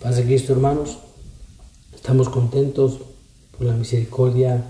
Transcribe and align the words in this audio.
Padre 0.00 0.22
Cristo, 0.22 0.52
hermanos, 0.52 0.98
estamos 1.92 2.28
contentos 2.28 3.00
por 3.50 3.66
la 3.66 3.72
misericordia, 3.72 4.62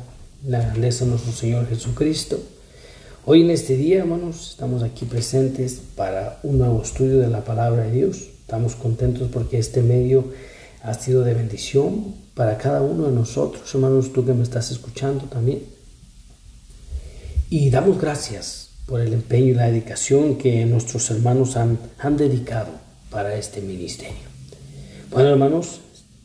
la 0.47 0.61
grandeza 0.61 1.05
de 1.05 1.11
nuestro 1.11 1.33
Señor 1.33 1.69
Jesucristo. 1.69 2.41
Hoy 3.27 3.43
en 3.43 3.51
este 3.51 3.77
día, 3.77 3.99
hermanos, 3.99 4.53
estamos 4.53 4.83
aquí 4.83 5.05
presentes 5.05 5.83
para 5.97 6.41
un 6.45 6.57
nuevo 6.57 6.81
estudio 6.83 7.19
de 7.19 7.29
la 7.29 7.45
palabra 7.45 7.83
de 7.83 7.93
Dios. 7.93 8.23
Estamos 8.41 8.75
contentos 8.75 9.29
porque 9.31 9.59
este 9.59 9.83
medio 9.83 10.33
ha 10.83 10.95
sido 10.95 11.23
de 11.25 11.35
bendición 11.35 12.15
para 12.33 12.57
cada 12.57 12.81
uno 12.81 13.05
de 13.05 13.13
nosotros, 13.13 13.75
hermanos, 13.75 14.15
tú 14.15 14.25
que 14.25 14.33
me 14.33 14.45
estás 14.45 14.71
escuchando 14.71 15.27
también. 15.27 15.63
Y 17.51 17.69
damos 17.69 18.01
gracias 18.01 18.71
por 18.87 19.03
el 19.03 19.13
empeño 19.13 19.49
y 19.49 19.55
la 19.55 19.67
dedicación 19.67 20.39
que 20.39 20.65
nuestros 20.65 21.11
hermanos 21.11 21.59
han, 21.59 21.79
han 21.99 22.17
dedicado 22.17 22.71
para 23.11 23.37
este 23.37 23.61
ministerio. 23.61 24.28
Bueno, 25.11 25.31
hermanos, 25.31 25.81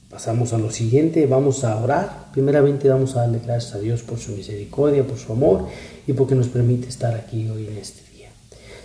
pasamos 0.10 0.52
a 0.52 0.58
lo 0.58 0.70
siguiente, 0.70 1.26
vamos 1.26 1.64
a 1.64 1.78
orar. 1.78 2.28
Primeramente 2.34 2.90
vamos 2.90 3.16
a 3.16 3.22
darle 3.22 3.40
gracias 3.40 3.76
a 3.76 3.80
Dios 3.80 4.02
por 4.02 4.20
su 4.20 4.34
misericordia, 4.34 5.08
por 5.08 5.18
su 5.18 5.32
amor 5.32 5.68
y 6.06 6.12
porque 6.12 6.36
nos 6.36 6.50
permite 6.50 6.90
estar 6.90 7.16
aquí 7.16 7.50
hoy 7.50 7.68
en 7.68 7.78
este 7.78 8.02
día. 8.14 8.30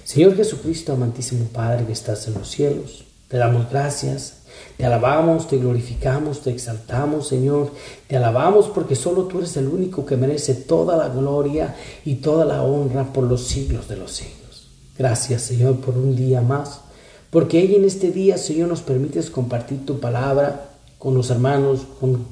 Señor 0.04 0.36
Jesucristo, 0.36 0.92
amantísimo 0.92 1.46
Padre 1.46 1.84
que 1.84 1.92
estás 1.92 2.28
en 2.28 2.34
los 2.34 2.48
cielos, 2.48 3.06
te 3.26 3.38
damos 3.38 3.68
gracias, 3.70 4.42
te 4.76 4.86
alabamos, 4.86 5.48
te 5.48 5.58
glorificamos, 5.58 6.42
te 6.42 6.50
exaltamos, 6.50 7.26
Señor. 7.26 7.72
Te 8.06 8.16
alabamos 8.16 8.68
porque 8.68 8.94
solo 8.94 9.24
tú 9.24 9.38
eres 9.38 9.56
el 9.56 9.66
único 9.66 10.06
que 10.06 10.16
merece 10.16 10.54
toda 10.54 10.96
la 10.96 11.08
gloria 11.08 11.74
y 12.04 12.16
toda 12.16 12.44
la 12.44 12.62
honra 12.62 13.12
por 13.12 13.24
los 13.24 13.48
siglos 13.48 13.88
de 13.88 13.96
los 13.96 14.12
siglos. 14.12 14.68
Gracias, 14.96 15.42
Señor, 15.42 15.80
por 15.80 15.98
un 15.98 16.14
día 16.14 16.40
más 16.40 16.82
porque 17.30 17.60
ella 17.60 17.76
en 17.76 17.84
este 17.84 18.10
día, 18.10 18.38
Señor, 18.38 18.68
nos 18.68 18.80
permites 18.80 19.30
compartir 19.30 19.84
tu 19.84 20.00
palabra 20.00 20.70
con 20.98 21.14
los 21.14 21.30
hermanos, 21.30 21.80
con 22.00 22.26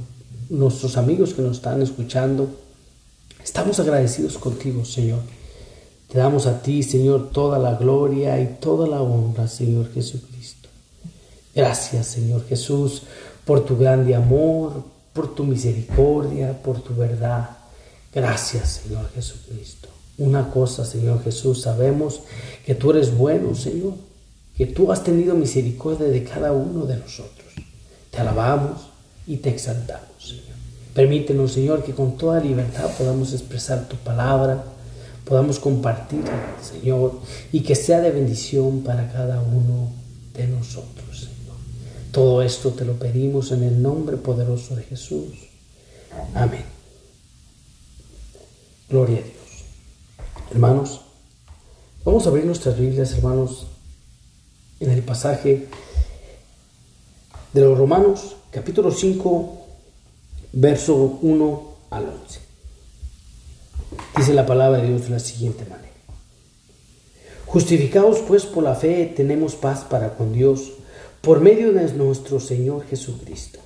nuestros 0.48 0.96
amigos 0.96 1.34
que 1.34 1.42
nos 1.42 1.58
están 1.58 1.82
escuchando. 1.82 2.48
Estamos 3.42 3.78
agradecidos 3.78 4.38
contigo, 4.38 4.84
Señor. 4.84 5.20
Te 6.10 6.18
damos 6.18 6.46
a 6.46 6.62
ti, 6.62 6.82
Señor, 6.82 7.30
toda 7.30 7.58
la 7.58 7.74
gloria 7.74 8.40
y 8.40 8.56
toda 8.60 8.86
la 8.86 9.02
honra, 9.02 9.48
Señor 9.48 9.92
Jesucristo. 9.92 10.68
Gracias, 11.54 12.06
Señor 12.06 12.46
Jesús, 12.46 13.02
por 13.44 13.64
tu 13.64 13.76
grande 13.76 14.14
amor, 14.14 14.84
por 15.12 15.34
tu 15.34 15.44
misericordia, 15.44 16.60
por 16.62 16.80
tu 16.80 16.94
verdad. 16.94 17.50
Gracias, 18.14 18.80
Señor 18.82 19.10
Jesucristo. 19.14 19.88
Una 20.18 20.50
cosa, 20.50 20.84
Señor 20.84 21.22
Jesús, 21.22 21.62
sabemos 21.62 22.20
que 22.64 22.74
tú 22.74 22.90
eres 22.90 23.16
bueno, 23.16 23.54
Señor 23.54 23.94
que 24.56 24.66
tú 24.66 24.90
has 24.90 25.04
tenido 25.04 25.34
misericordia 25.34 26.06
de 26.06 26.24
cada 26.24 26.52
uno 26.52 26.86
de 26.86 26.96
nosotros. 26.96 27.52
Te 28.10 28.18
alabamos 28.18 28.88
y 29.26 29.36
te 29.36 29.50
exaltamos, 29.50 30.08
Señor. 30.18 30.56
Permítenos, 30.94 31.52
Señor, 31.52 31.84
que 31.84 31.92
con 31.92 32.16
toda 32.16 32.40
libertad 32.40 32.90
podamos 32.96 33.34
expresar 33.34 33.86
tu 33.86 33.96
palabra, 33.96 34.64
podamos 35.26 35.58
compartirla, 35.58 36.56
Señor, 36.62 37.20
y 37.52 37.60
que 37.60 37.74
sea 37.74 38.00
de 38.00 38.10
bendición 38.10 38.80
para 38.82 39.12
cada 39.12 39.42
uno 39.42 39.92
de 40.32 40.46
nosotros, 40.46 41.18
Señor. 41.18 41.56
Todo 42.10 42.40
esto 42.40 42.70
te 42.70 42.86
lo 42.86 42.94
pedimos 42.94 43.52
en 43.52 43.62
el 43.62 43.82
nombre 43.82 44.16
poderoso 44.16 44.74
de 44.74 44.84
Jesús. 44.84 45.34
Amén. 46.34 46.64
Gloria 48.88 49.18
a 49.18 49.22
Dios. 49.22 49.36
Hermanos, 50.50 51.00
vamos 52.04 52.24
a 52.24 52.30
abrir 52.30 52.46
nuestras 52.46 52.78
Biblias, 52.78 53.12
hermanos, 53.12 53.66
en 54.80 54.90
el 54.90 55.02
pasaje 55.02 55.66
de 57.52 57.60
los 57.60 57.78
Romanos, 57.78 58.36
capítulo 58.50 58.90
5, 58.90 59.66
verso 60.52 61.18
1 61.22 61.62
al 61.90 62.08
11. 62.08 62.40
Dice 64.16 64.34
la 64.34 64.46
palabra 64.46 64.80
de 64.80 64.88
Dios 64.88 65.04
de 65.04 65.10
la 65.10 65.18
siguiente 65.18 65.64
manera. 65.64 65.86
Justificados 67.46 68.18
pues 68.26 68.44
por 68.44 68.64
la 68.64 68.74
fe 68.74 69.12
tenemos 69.16 69.54
paz 69.54 69.84
para 69.84 70.14
con 70.14 70.32
Dios 70.32 70.72
por 71.20 71.40
medio 71.40 71.72
de 71.72 71.92
nuestro 71.92 72.40
Señor 72.40 72.86
Jesucristo, 72.86 73.60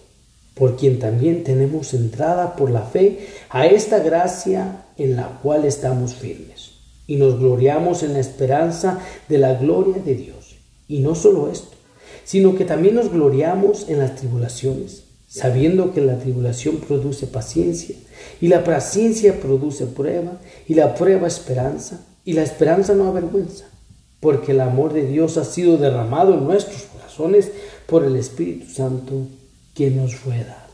por 0.55 0.77
quien 0.77 0.99
también 0.99 1.45
tenemos 1.45 1.95
entrada 1.95 2.57
por 2.57 2.71
la 2.71 2.83
fe 2.83 3.29
a 3.49 3.67
esta 3.67 3.99
gracia 3.99 4.87
en 4.97 5.17
la 5.17 5.41
cual 5.43 5.65
estamos 5.65 6.15
firmes 6.15 6.71
y 7.07 7.17
nos 7.17 7.41
gloriamos 7.41 8.05
en 8.05 8.13
la 8.13 8.21
esperanza 8.21 9.01
de 9.29 9.39
la 9.39 9.55
gloria 9.55 10.01
de 10.01 10.15
Dios. 10.15 10.40
Y 10.91 10.99
no 10.99 11.15
solo 11.15 11.49
esto, 11.49 11.77
sino 12.25 12.57
que 12.57 12.65
también 12.65 12.97
nos 12.97 13.13
gloriamos 13.13 13.89
en 13.89 14.01
las 14.01 14.17
tribulaciones, 14.17 15.05
sabiendo 15.29 15.95
que 15.95 16.01
la 16.01 16.19
tribulación 16.19 16.79
produce 16.79 17.29
paciencia, 17.29 17.95
y 18.41 18.49
la 18.49 18.65
paciencia 18.65 19.41
produce 19.41 19.87
prueba, 19.87 20.41
y 20.67 20.75
la 20.75 20.97
prueba 20.97 21.29
esperanza, 21.29 22.05
y 22.25 22.33
la 22.33 22.43
esperanza 22.43 22.95
no 22.95 23.07
avergüenza, 23.07 23.67
porque 24.19 24.51
el 24.51 24.61
amor 24.61 24.93
de 24.93 25.07
Dios 25.07 25.37
ha 25.37 25.45
sido 25.45 25.77
derramado 25.77 26.35
en 26.35 26.43
nuestros 26.43 26.83
corazones 26.83 27.53
por 27.87 28.03
el 28.05 28.17
Espíritu 28.17 28.69
Santo 28.69 29.29
que 29.77 29.93
nos 29.93 30.17
fue 30.17 30.39
dado. 30.39 30.71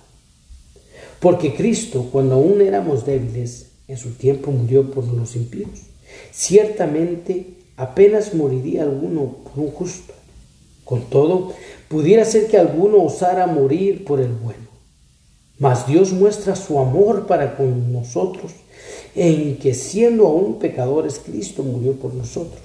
Porque 1.21 1.55
Cristo, 1.55 2.09
cuando 2.11 2.37
aún 2.37 2.63
éramos 2.63 3.05
débiles, 3.05 3.67
en 3.87 3.99
su 3.99 4.13
tiempo 4.13 4.51
murió 4.51 4.91
por 4.91 5.05
los 5.05 5.37
impíos. 5.37 5.81
Ciertamente 6.33 7.56
apenas 7.77 8.35
moriría 8.35 8.83
alguno 8.83 9.37
por 9.45 9.65
un 9.65 9.71
justo. 9.71 10.15
Con 10.85 11.03
todo, 11.11 11.53
pudiera 11.89 12.25
ser 12.25 12.47
que 12.47 12.59
alguno 12.59 13.03
osara 13.03 13.47
morir 13.47 14.05
por 14.05 14.21
el 14.21 14.33
bueno. 14.33 14.67
Mas 15.59 15.87
Dios 15.87 16.13
muestra 16.13 16.55
su 16.55 16.79
amor 16.79 17.27
para 17.27 17.57
con 17.57 17.93
nosotros 17.93 18.53
en 19.15 19.57
que 19.57 19.75
siendo 19.75 20.27
aún 20.27 20.59
pecadores, 20.59 21.21
Cristo 21.25 21.63
murió 21.63 21.95
por 21.95 22.15
nosotros. 22.15 22.63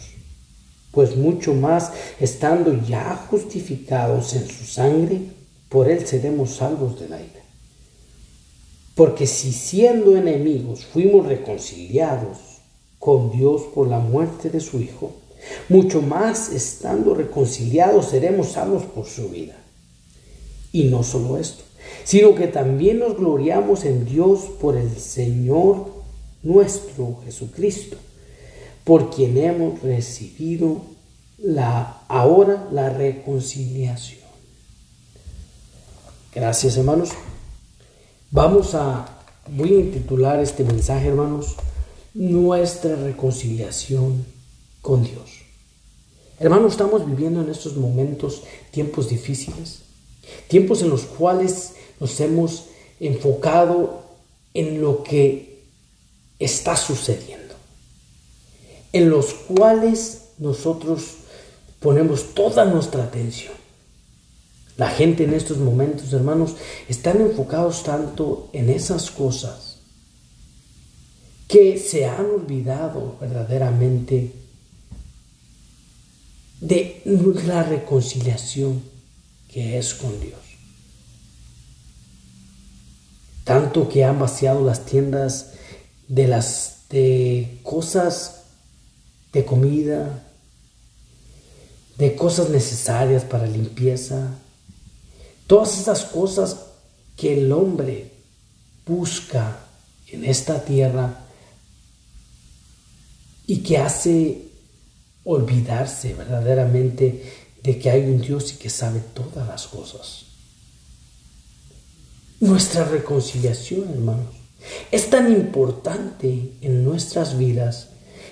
Pues 0.91 1.15
mucho 1.15 1.53
más, 1.53 1.93
estando 2.19 2.77
ya 2.85 3.15
justificados 3.29 4.33
en 4.33 4.45
su 4.47 4.65
sangre, 4.65 5.21
por 5.69 5.89
él 5.89 6.05
seremos 6.05 6.55
salvos 6.55 6.99
de 6.99 7.07
la 7.07 7.21
ira. 7.21 7.41
Porque 8.93 9.25
si 9.25 9.53
siendo 9.53 10.17
enemigos 10.17 10.85
fuimos 10.85 11.25
reconciliados 11.25 12.50
con 13.01 13.31
Dios 13.31 13.63
por 13.73 13.87
la 13.87 13.97
muerte 13.97 14.51
de 14.51 14.59
su 14.59 14.79
Hijo, 14.79 15.11
mucho 15.69 16.03
más 16.03 16.49
estando 16.51 17.15
reconciliados 17.15 18.09
seremos 18.09 18.49
salvos 18.49 18.83
por 18.83 19.07
su 19.07 19.27
vida. 19.29 19.57
Y 20.71 20.83
no 20.83 21.01
solo 21.01 21.39
esto, 21.39 21.63
sino 22.03 22.35
que 22.35 22.47
también 22.47 22.99
nos 22.99 23.17
gloriamos 23.17 23.85
en 23.85 24.05
Dios 24.05 24.41
por 24.61 24.77
el 24.77 24.95
Señor 24.97 25.87
nuestro 26.43 27.21
Jesucristo, 27.25 27.97
por 28.83 29.09
quien 29.09 29.35
hemos 29.35 29.81
recibido 29.81 30.81
la 31.39 32.03
ahora 32.07 32.69
la 32.71 32.91
reconciliación. 32.91 34.21
Gracias, 36.35 36.77
hermanos. 36.77 37.09
Vamos 38.29 38.75
a 38.75 39.17
voy 39.49 39.73
a 39.73 39.79
intitular 39.79 40.39
este 40.39 40.63
mensaje, 40.63 41.07
hermanos, 41.07 41.55
nuestra 42.13 42.95
reconciliación 42.95 44.25
con 44.81 45.03
Dios. 45.03 45.41
Hermanos, 46.39 46.73
estamos 46.73 47.05
viviendo 47.05 47.41
en 47.41 47.49
estos 47.49 47.77
momentos 47.77 48.43
tiempos 48.71 49.09
difíciles, 49.09 49.81
tiempos 50.47 50.81
en 50.81 50.89
los 50.89 51.03
cuales 51.03 51.73
nos 51.99 52.19
hemos 52.19 52.65
enfocado 52.99 54.03
en 54.53 54.81
lo 54.81 55.03
que 55.03 55.63
está 56.39 56.75
sucediendo, 56.75 57.55
en 58.91 59.09
los 59.09 59.33
cuales 59.33 60.29
nosotros 60.39 61.17
ponemos 61.79 62.33
toda 62.33 62.65
nuestra 62.65 63.03
atención. 63.03 63.53
La 64.77 64.89
gente 64.89 65.23
en 65.25 65.33
estos 65.33 65.57
momentos, 65.57 66.11
hermanos, 66.11 66.55
están 66.89 67.21
enfocados 67.21 67.83
tanto 67.83 68.49
en 68.51 68.69
esas 68.69 69.11
cosas 69.11 69.70
que 71.51 71.77
se 71.77 72.05
han 72.05 72.27
olvidado 72.27 73.17
verdaderamente 73.19 74.31
de 76.61 77.01
la 77.45 77.61
reconciliación 77.61 78.81
que 79.49 79.77
es 79.77 79.93
con 79.93 80.17
Dios. 80.21 80.39
Tanto 83.43 83.89
que 83.89 84.05
han 84.05 84.17
vaciado 84.17 84.63
las 84.63 84.85
tiendas 84.85 85.51
de 86.07 86.29
las 86.29 86.85
de 86.89 87.59
cosas 87.63 88.43
de 89.33 89.43
comida, 89.43 90.23
de 91.97 92.15
cosas 92.15 92.49
necesarias 92.49 93.25
para 93.25 93.45
limpieza, 93.45 94.35
todas 95.47 95.77
esas 95.77 96.05
cosas 96.05 96.67
que 97.17 97.33
el 97.33 97.51
hombre 97.51 98.09
busca 98.85 99.59
en 100.07 100.23
esta 100.23 100.63
tierra 100.63 101.20
y 103.51 103.57
que 103.63 103.77
hace 103.77 104.43
olvidarse 105.25 106.13
verdaderamente 106.13 107.33
de 107.61 107.77
que 107.77 107.89
hay 107.89 108.03
un 108.03 108.21
Dios 108.21 108.53
y 108.53 108.55
que 108.55 108.69
sabe 108.69 109.01
todas 109.13 109.45
las 109.45 109.67
cosas. 109.67 110.27
Nuestra 112.39 112.85
reconciliación, 112.85 113.89
hermanos, 113.89 114.33
es 114.89 115.09
tan 115.09 115.29
importante 115.33 116.53
en 116.61 116.85
nuestras 116.85 117.37
vidas 117.37 117.89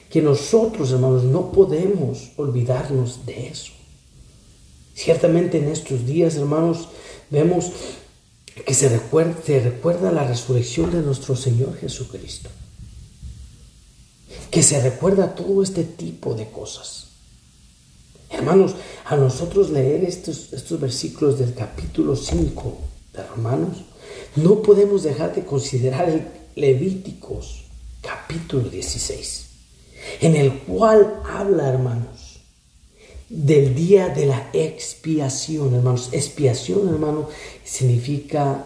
que 0.10 0.21
nosotros, 0.21 0.89
hermanos, 0.94 1.25
no 1.25 1.51
podemos 1.51 2.31
olvidarnos 2.38 3.25
de 3.25 3.50
eso. 3.50 3.74
Ciertamente 4.95 5.57
en 5.57 5.68
estos 5.68 6.06
días, 6.06 6.38
hermanos, 6.38 6.88
vemos 7.30 7.74
que 8.66 8.74
se 8.74 8.88
recuerda, 8.88 9.36
se 9.45 9.60
recuerda 9.60 10.13
la 10.13 10.24
resurrección 10.24 10.94
de 10.94 11.01
nuestro 11.01 11.36
Señor 11.36 11.75
Jesucristo. 11.75 12.50
Que 14.51 14.63
se 14.63 14.81
recuerda 14.81 15.36
todo 15.36 15.62
este 15.62 15.84
tipo 15.84 16.34
de 16.34 16.50
cosas. 16.50 17.07
Hermanos, 18.30 18.75
a 19.06 19.16
nosotros 19.16 19.69
leer 19.69 20.04
estos, 20.04 20.54
estos 20.54 20.80
versículos 20.80 21.40
del 21.40 21.54
capítulo 21.54 22.16
5 22.16 22.78
de 23.13 23.24
Romanos, 23.24 23.78
no 24.36 24.62
podemos 24.62 25.04
dejar 25.04 25.36
de 25.36 25.46
considerar 25.46 26.10
el 26.10 26.28
Levíticos 26.56 27.66
capítulo 28.01 28.69
16, 28.69 29.46
en 30.22 30.36
el 30.36 30.60
cual 30.60 31.22
habla, 31.25 31.69
hermanos, 31.69 32.40
del 33.30 33.75
día 33.75 34.10
de 34.10 34.25
la 34.25 34.50
expiación, 34.54 35.75
hermanos. 35.75 36.10
Expiación, 36.12 36.90
hermano, 36.90 37.30
significa 37.63 38.66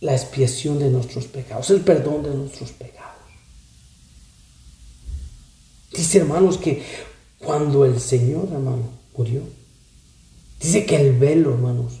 la 0.00 0.14
expiación 0.14 0.78
de 0.78 0.90
nuestros 0.90 1.26
pecados, 1.26 1.70
el 1.70 1.80
perdón 1.80 2.22
de 2.22 2.30
nuestros 2.30 2.70
pecados. 2.72 3.05
Dice, 5.96 6.18
hermanos, 6.18 6.58
que 6.58 6.82
cuando 7.38 7.84
el 7.84 7.98
Señor, 8.00 8.48
hermano, 8.52 8.90
murió, 9.16 9.40
dice 10.60 10.84
que 10.84 10.96
el 10.96 11.12
velo, 11.16 11.54
hermanos, 11.54 12.00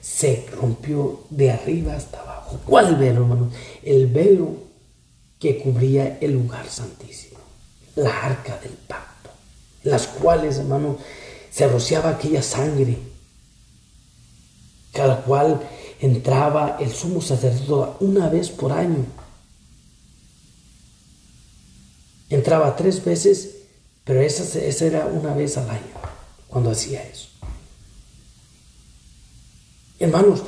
se 0.00 0.46
rompió 0.52 1.24
de 1.30 1.50
arriba 1.50 1.94
hasta 1.94 2.20
abajo. 2.20 2.60
¿Cuál 2.64 2.96
velo, 2.96 3.22
hermanos? 3.22 3.52
El 3.82 4.06
velo 4.06 4.54
que 5.38 5.58
cubría 5.58 6.18
el 6.20 6.34
lugar 6.34 6.68
santísimo, 6.68 7.38
la 7.96 8.10
arca 8.10 8.58
del 8.58 8.72
pacto, 8.72 9.30
las 9.82 10.06
cuales, 10.06 10.58
hermano, 10.58 10.98
se 11.50 11.66
rociaba 11.66 12.10
aquella 12.10 12.42
sangre, 12.42 12.96
cada 14.92 15.22
cual 15.22 15.60
entraba 16.00 16.76
el 16.80 16.90
sumo 16.90 17.20
sacerdote 17.20 18.04
una 18.04 18.28
vez 18.28 18.50
por 18.50 18.72
año. 18.72 19.04
Entraba 22.32 22.74
tres 22.76 23.04
veces, 23.04 23.56
pero 24.04 24.22
esa, 24.22 24.58
esa 24.58 24.86
era 24.86 25.06
una 25.06 25.34
vez 25.34 25.58
al 25.58 25.68
año 25.68 25.92
cuando 26.48 26.70
hacía 26.70 27.02
eso. 27.02 27.28
Hermanos, 29.98 30.42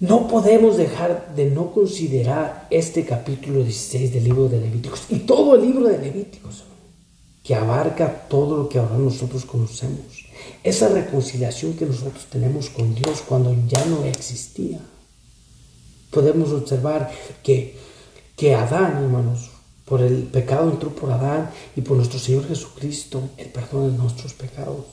no 0.00 0.26
podemos 0.26 0.76
dejar 0.76 1.36
de 1.36 1.48
no 1.50 1.70
considerar 1.70 2.66
este 2.70 3.04
capítulo 3.04 3.62
16 3.62 4.12
del 4.12 4.24
libro 4.24 4.48
de 4.48 4.60
Levíticos 4.60 5.04
y 5.08 5.20
todo 5.20 5.54
el 5.54 5.62
libro 5.62 5.86
de 5.86 5.98
Levíticos, 5.98 6.64
que 7.44 7.54
abarca 7.54 8.26
todo 8.28 8.56
lo 8.56 8.68
que 8.68 8.80
ahora 8.80 8.98
nosotros 8.98 9.44
conocemos. 9.44 10.26
Esa 10.64 10.88
reconciliación 10.88 11.74
que 11.74 11.86
nosotros 11.86 12.26
tenemos 12.28 12.70
con 12.70 12.92
Dios 12.96 13.22
cuando 13.24 13.54
ya 13.68 13.84
no 13.84 14.04
existía. 14.04 14.80
Podemos 16.10 16.50
observar 16.50 17.08
que, 17.44 17.76
que 18.36 18.56
Adán, 18.56 18.96
hermanos, 19.04 19.50
por 19.90 20.02
el 20.02 20.22
pecado 20.22 20.70
entró 20.70 20.94
por 20.94 21.10
Adán 21.10 21.50
y 21.74 21.80
por 21.80 21.96
nuestro 21.96 22.20
Señor 22.20 22.46
Jesucristo 22.46 23.28
el 23.36 23.48
perdón 23.48 23.90
de 23.90 23.98
nuestros 23.98 24.34
pecados. 24.34 24.84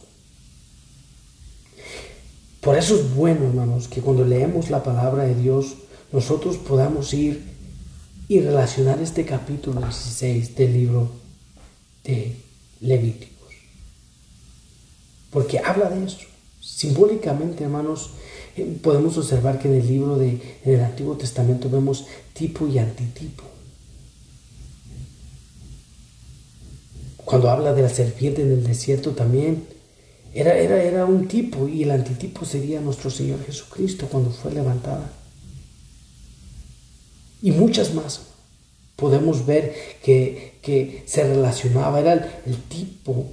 Por 2.62 2.76
eso 2.76 2.96
es 2.96 3.14
bueno, 3.14 3.46
hermanos, 3.46 3.88
que 3.88 4.02
cuando 4.02 4.26
leemos 4.26 4.72
la 4.72 4.82
palabra 4.82 5.26
de 5.26 5.36
Dios, 5.36 5.76
nosotros 6.12 6.58
podamos 6.58 7.14
ir 7.14 7.44
y 8.28 8.40
relacionar 8.40 9.00
este 9.00 9.24
capítulo 9.24 9.82
16 9.82 10.56
del 10.56 10.74
libro 10.74 11.12
de 12.04 12.36
Levíticos. 12.82 13.54
Porque 15.30 15.60
habla 15.60 15.92
de 15.92 16.08
eso. 16.08 16.26
Simbólicamente, 16.60 17.66
hermanos, 17.66 18.14
eh, 18.56 18.80
podemos 18.82 19.16
observar 19.20 19.60
que 19.60 19.68
en 19.68 19.76
el 19.76 19.88
libro 19.88 20.18
de, 20.18 20.60
en 20.66 20.74
el 20.74 20.82
Antiguo 20.82 21.16
Testamento 21.18 21.70
vemos 21.70 22.08
tipo 22.34 22.68
y 22.68 22.80
antitipo. 22.80 23.57
Cuando 27.28 27.50
habla 27.50 27.74
de 27.74 27.82
la 27.82 27.90
serpiente 27.90 28.42
en 28.42 28.54
el 28.54 28.64
desierto 28.64 29.12
también 29.12 29.66
era, 30.34 30.58
era, 30.58 30.82
era 30.82 31.04
un 31.04 31.28
tipo 31.28 31.68
y 31.68 31.84
el 31.84 31.92
antitipo 31.92 32.46
sería 32.46 32.80
nuestro 32.80 33.10
Señor 33.10 33.44
Jesucristo 33.46 34.08
cuando 34.10 34.30
fue 34.32 34.54
levantada. 34.54 35.12
Y 37.42 37.52
muchas 37.52 37.94
más. 37.94 38.22
Podemos 38.96 39.46
ver 39.46 39.76
que, 40.02 40.54
que 40.62 41.04
se 41.06 41.28
relacionaba, 41.28 42.00
era 42.00 42.14
el, 42.14 42.22
el 42.46 42.64
tipo 42.64 43.30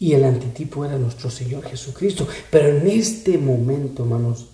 y 0.00 0.14
el 0.14 0.24
antitipo 0.24 0.84
era 0.84 0.98
nuestro 0.98 1.30
Señor 1.30 1.62
Jesucristo. 1.62 2.26
Pero 2.50 2.76
en 2.76 2.88
este 2.88 3.38
momento, 3.38 4.02
hermanos, 4.02 4.46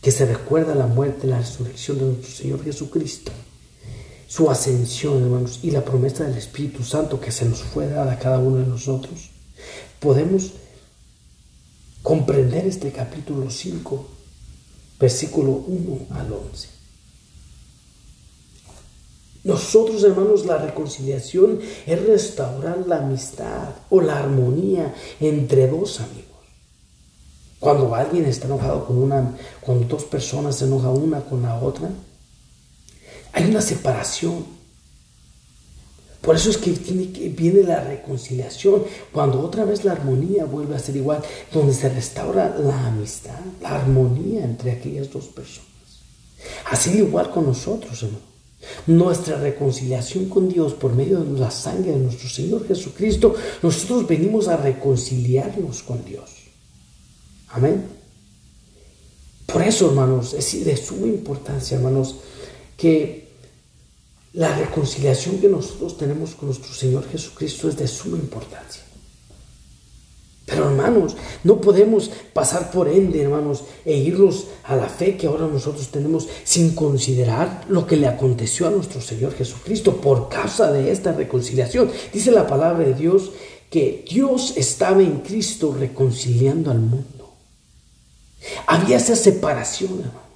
que 0.00 0.12
se 0.12 0.24
recuerda 0.24 0.76
la 0.76 0.86
muerte, 0.86 1.26
la 1.26 1.38
resurrección 1.38 1.98
de 1.98 2.04
nuestro 2.04 2.30
Señor 2.30 2.62
Jesucristo, 2.62 3.32
su 4.28 4.50
ascensión, 4.50 5.22
hermanos, 5.22 5.60
y 5.62 5.70
la 5.70 5.82
promesa 5.82 6.24
del 6.24 6.36
Espíritu 6.36 6.84
Santo 6.84 7.18
que 7.18 7.32
se 7.32 7.46
nos 7.46 7.62
fue 7.62 7.88
dada 7.88 8.12
a 8.12 8.18
cada 8.18 8.38
uno 8.38 8.58
de 8.58 8.66
nosotros, 8.66 9.30
podemos 9.98 10.52
comprender 12.02 12.66
este 12.66 12.92
capítulo 12.92 13.50
5, 13.50 14.06
versículo 15.00 15.52
1 15.52 16.06
al 16.10 16.30
11. 16.30 16.68
Nosotros, 19.44 20.04
hermanos, 20.04 20.44
la 20.44 20.58
reconciliación 20.58 21.60
es 21.86 22.06
restaurar 22.06 22.86
la 22.86 22.98
amistad 22.98 23.70
o 23.88 24.02
la 24.02 24.18
armonía 24.18 24.94
entre 25.20 25.68
dos 25.68 26.00
amigos. 26.00 26.26
Cuando 27.58 27.94
alguien 27.94 28.26
está 28.26 28.46
enojado 28.46 28.86
con 28.86 28.98
una, 28.98 29.38
cuando 29.62 29.86
dos 29.86 30.04
personas 30.04 30.56
se 30.56 30.66
enojan 30.66 30.90
una 30.90 31.20
con 31.22 31.42
la 31.42 31.58
otra, 31.58 31.88
hay 33.38 33.50
una 33.50 33.62
separación. 33.62 34.44
Por 36.20 36.34
eso 36.34 36.50
es 36.50 36.58
que, 36.58 36.72
viene 36.72 37.62
la 37.62 37.80
reconciliación, 37.80 38.82
cuando 39.12 39.40
otra 39.40 39.64
vez 39.64 39.84
la 39.84 39.92
armonía 39.92 40.44
vuelve 40.44 40.74
a 40.74 40.80
ser 40.80 40.96
igual, 40.96 41.22
donde 41.52 41.72
se 41.72 41.88
restaura 41.88 42.56
la 42.58 42.88
amistad, 42.88 43.38
la 43.62 43.76
armonía 43.76 44.44
entre 44.44 44.72
aquellas 44.72 45.10
dos 45.12 45.26
personas. 45.26 45.68
Así 46.70 46.98
igual 46.98 47.30
con 47.30 47.46
nosotros, 47.46 48.02
hermano. 48.02 48.26
Nuestra 48.88 49.36
reconciliación 49.36 50.28
con 50.28 50.48
Dios 50.48 50.74
por 50.74 50.92
medio 50.92 51.20
de 51.20 51.38
la 51.38 51.52
sangre 51.52 51.92
de 51.92 51.98
nuestro 51.98 52.28
Señor 52.28 52.66
Jesucristo, 52.66 53.36
nosotros 53.62 54.08
venimos 54.08 54.48
a 54.48 54.56
reconciliarnos 54.56 55.84
con 55.84 56.04
Dios. 56.04 56.28
Amén. 57.50 57.84
Por 59.46 59.62
eso, 59.62 59.86
hermanos, 59.86 60.34
es 60.34 60.64
de 60.64 60.76
suma 60.76 61.06
importancia, 61.06 61.76
hermanos, 61.76 62.16
que 62.78 63.17
la 64.32 64.54
reconciliación 64.56 65.38
que 65.38 65.48
nosotros 65.48 65.96
tenemos 65.96 66.34
con 66.34 66.48
nuestro 66.48 66.72
Señor 66.72 67.08
Jesucristo 67.08 67.68
es 67.68 67.76
de 67.76 67.88
suma 67.88 68.16
importancia. 68.18 68.82
Pero 70.48 70.70
hermanos, 70.70 71.14
no 71.44 71.60
podemos 71.60 72.10
pasar 72.32 72.70
por 72.70 72.88
ende, 72.88 73.20
hermanos, 73.20 73.64
e 73.84 73.94
irnos 73.94 74.46
a 74.64 74.76
la 74.76 74.88
fe 74.88 75.16
que 75.16 75.26
ahora 75.26 75.46
nosotros 75.46 75.88
tenemos 75.88 76.26
sin 76.42 76.74
considerar 76.74 77.66
lo 77.68 77.86
que 77.86 77.98
le 77.98 78.06
aconteció 78.06 78.66
a 78.66 78.70
nuestro 78.70 79.02
Señor 79.02 79.34
Jesucristo 79.34 79.96
por 79.96 80.30
causa 80.30 80.72
de 80.72 80.90
esta 80.90 81.12
reconciliación. 81.12 81.90
Dice 82.14 82.30
la 82.30 82.46
palabra 82.46 82.86
de 82.86 82.94
Dios 82.94 83.30
que 83.68 84.06
Dios 84.10 84.54
estaba 84.56 85.02
en 85.02 85.18
Cristo 85.18 85.76
reconciliando 85.78 86.70
al 86.70 86.80
mundo. 86.80 87.34
Había 88.66 88.96
esa 88.96 89.16
separación, 89.16 89.98
hermanos. 89.98 90.27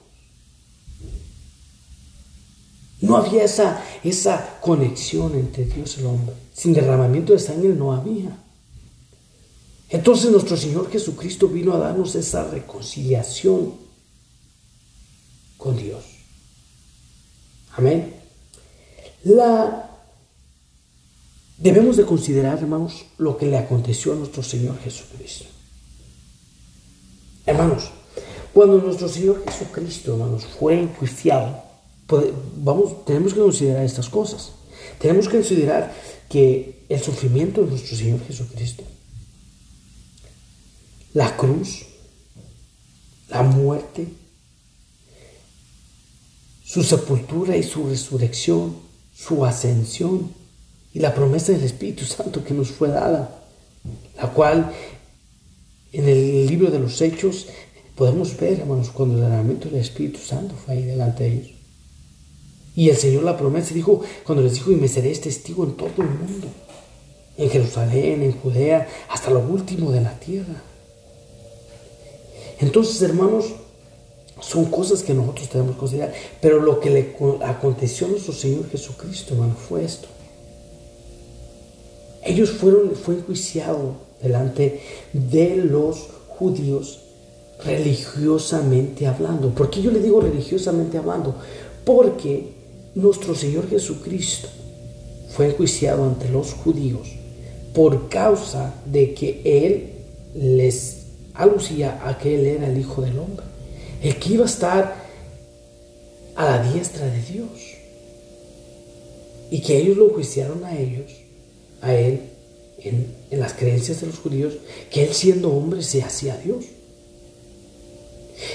No 3.02 3.16
había 3.16 3.44
esa, 3.44 3.84
esa 4.02 4.58
conexión 4.60 5.34
entre 5.34 5.64
Dios 5.64 5.96
y 5.96 6.00
el 6.00 6.06
hombre. 6.06 6.34
Sin 6.54 6.72
derramamiento 6.72 7.32
de 7.32 7.40
sangre 7.40 7.70
no 7.70 7.92
había. 7.92 8.36
Entonces 9.88 10.30
nuestro 10.30 10.56
Señor 10.56 10.90
Jesucristo 10.90 11.48
vino 11.48 11.74
a 11.74 11.78
darnos 11.78 12.14
esa 12.14 12.44
reconciliación 12.44 13.74
con 15.58 15.76
Dios. 15.76 16.04
Amén. 17.76 18.14
La 19.24 19.90
debemos 21.58 21.96
de 21.96 22.04
considerar, 22.04 22.58
hermanos, 22.58 23.04
lo 23.18 23.36
que 23.36 23.46
le 23.46 23.58
aconteció 23.58 24.12
a 24.12 24.16
nuestro 24.16 24.42
Señor 24.42 24.78
Jesucristo. 24.78 25.44
Hermanos, 27.46 27.90
cuando 28.54 28.78
nuestro 28.78 29.08
Señor 29.08 29.44
Jesucristo, 29.44 30.12
hermanos, 30.12 30.44
fue 30.46 30.80
enjuiciado, 30.80 31.71
vamos, 32.56 33.04
tenemos 33.04 33.34
que 33.34 33.40
considerar 33.40 33.84
estas 33.84 34.08
cosas. 34.08 34.52
Tenemos 34.98 35.28
que 35.28 35.36
considerar 35.36 35.92
que 36.28 36.84
el 36.88 37.00
sufrimiento 37.00 37.62
de 37.62 37.70
nuestro 37.70 37.96
Señor 37.96 38.20
Jesucristo, 38.26 38.84
la 41.14 41.36
cruz, 41.36 41.86
la 43.28 43.42
muerte, 43.42 44.06
su 46.64 46.82
sepultura 46.82 47.56
y 47.56 47.62
su 47.62 47.88
resurrección, 47.88 48.76
su 49.14 49.44
ascensión 49.44 50.32
y 50.94 51.00
la 51.00 51.14
promesa 51.14 51.52
del 51.52 51.64
Espíritu 51.64 52.04
Santo 52.04 52.44
que 52.44 52.54
nos 52.54 52.68
fue 52.70 52.88
dada, 52.88 53.44
la 54.16 54.32
cual 54.32 54.72
en 55.92 56.08
el 56.08 56.46
libro 56.46 56.70
de 56.70 56.78
los 56.78 57.00
Hechos 57.00 57.46
podemos 57.94 58.36
ver, 58.38 58.60
hermanos, 58.60 58.90
cuando 58.90 59.16
el 59.16 59.22
derramamiento 59.22 59.68
del 59.68 59.80
Espíritu 59.80 60.18
Santo 60.18 60.54
fue 60.54 60.74
ahí 60.74 60.84
delante 60.84 61.24
de 61.24 61.32
ellos. 61.34 61.61
Y 62.74 62.88
el 62.88 62.96
Señor 62.96 63.24
la 63.24 63.36
promesa 63.36 63.74
dijo, 63.74 64.00
cuando 64.24 64.42
les 64.42 64.54
dijo, 64.54 64.72
y 64.72 64.76
me 64.76 64.88
seréis 64.88 65.20
testigo 65.20 65.64
en 65.64 65.72
todo 65.72 65.90
el 65.98 66.08
mundo, 66.08 66.48
en 67.36 67.50
Jerusalén, 67.50 68.22
en 68.22 68.32
Judea, 68.40 68.88
hasta 69.10 69.30
lo 69.30 69.40
último 69.40 69.90
de 69.92 70.00
la 70.00 70.18
tierra. 70.18 70.62
Entonces, 72.60 73.02
hermanos, 73.02 73.46
son 74.40 74.66
cosas 74.66 75.02
que 75.02 75.14
nosotros 75.14 75.48
tenemos 75.48 75.74
que 75.74 75.80
considerar. 75.80 76.12
Pero 76.40 76.60
lo 76.60 76.80
que 76.80 76.90
le 76.90 77.16
aconteció 77.44 78.06
a 78.06 78.10
nuestro 78.10 78.32
Señor 78.32 78.68
Jesucristo, 78.70 79.34
hermano, 79.34 79.54
fue 79.54 79.84
esto. 79.84 80.08
Ellos 82.24 82.50
fueron, 82.50 82.92
fue 82.94 83.16
enjuiciado 83.16 83.96
delante 84.22 84.80
de 85.12 85.56
los 85.56 86.08
judíos 86.28 87.00
religiosamente 87.64 89.06
hablando. 89.06 89.50
¿Por 89.50 89.70
qué 89.70 89.82
yo 89.82 89.90
le 89.90 90.00
digo 90.00 90.20
religiosamente 90.20 90.98
hablando? 90.98 91.34
Porque 91.84 92.61
nuestro 92.94 93.34
Señor 93.34 93.68
Jesucristo 93.68 94.48
fue 95.34 95.46
enjuiciado 95.46 96.04
ante 96.04 96.28
los 96.28 96.52
judíos 96.52 97.08
por 97.74 98.08
causa 98.08 98.74
de 98.84 99.14
que 99.14 99.40
Él 99.44 99.90
les 100.34 100.98
alucía 101.34 102.00
a 102.06 102.18
que 102.18 102.34
Él 102.34 102.46
era 102.46 102.66
el 102.66 102.78
Hijo 102.78 103.02
del 103.02 103.18
Hombre 103.18 103.52
el 104.02 104.18
que 104.18 104.32
iba 104.32 104.42
a 104.42 104.48
estar 104.48 104.96
a 106.34 106.44
la 106.44 106.72
diestra 106.72 107.06
de 107.06 107.22
Dios. 107.22 107.48
Y 109.50 109.60
que 109.60 109.78
ellos 109.78 109.96
lo 109.96 110.10
juiciaron 110.10 110.64
a 110.64 110.78
ellos, 110.78 111.12
a 111.82 111.94
él, 111.94 112.22
en, 112.78 113.14
las 113.30 113.52
creencias 113.52 114.00
de 114.00 114.08
los 114.08 114.18
judíos, 114.18 114.54
que 114.90 115.04
él 115.04 115.14
siendo 115.14 115.52
hombre 115.52 115.82
se 115.82 116.02
hacía 116.02 116.36
Dios. 116.38 116.64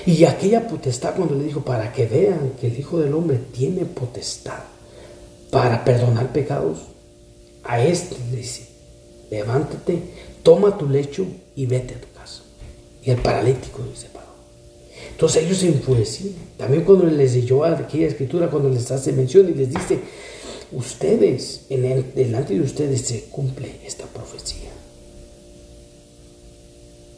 Y 0.06 0.24
aquella 0.26 0.68
potestad 0.68 1.16
cuando 1.16 1.36
le 1.36 1.46
dijo, 1.46 1.62
para 1.62 1.92
que 1.92 2.06
vean 2.06 2.54
que 2.60 2.68
el 2.68 2.80
Hijo 2.80 3.00
del 3.00 3.14
Hombre 3.14 3.40
tiene 3.52 3.86
potestad 3.86 4.60
para 5.52 5.84
perdonar 5.84 6.32
pecados, 6.32 6.80
a 7.64 7.82
este 7.82 8.16
le 8.32 8.38
dice, 8.38 8.68
levántate, 9.30 10.02
toma 10.44 10.78
tu 10.78 10.88
lecho 10.88 11.26
y 11.56 11.66
vete 11.66 11.96
a 11.96 12.02
tu 12.02 12.08
casa. 12.14 12.44
Y 13.04 13.12
el 13.12 13.18
paralítico 13.18 13.84
dice, 13.84 14.08
entonces 15.18 15.46
ellos 15.46 15.58
se 15.58 15.68
enfurecían. 15.70 16.36
También 16.58 16.84
cuando 16.84 17.06
les 17.06 17.34
leyó 17.34 17.64
aquella 17.64 18.06
escritura, 18.06 18.52
cuando 18.52 18.70
les 18.70 18.92
hace 18.92 19.12
mención 19.14 19.50
y 19.50 19.54
les 19.56 19.70
dice, 19.74 20.00
ustedes, 20.72 21.62
en 21.70 21.86
el, 21.86 22.14
delante 22.14 22.54
de 22.54 22.62
ustedes 22.62 23.02
se 23.02 23.24
cumple 23.24 23.80
esta 23.84 24.06
profecía. 24.06 24.70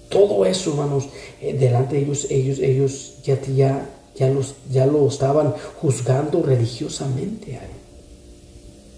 Todo 0.10 0.46
eso, 0.46 0.72
hermanos, 0.72 1.08
eh, 1.40 1.54
delante 1.54 1.96
de 1.96 2.02
ellos, 2.02 2.28
ellos, 2.30 2.60
ellos 2.60 3.14
ya, 3.24 3.40
ya, 3.42 3.90
ya, 4.16 4.30
los, 4.30 4.56
ya 4.70 4.86
lo 4.86 5.08
estaban 5.08 5.54
juzgando 5.80 6.42
religiosamente 6.42 7.60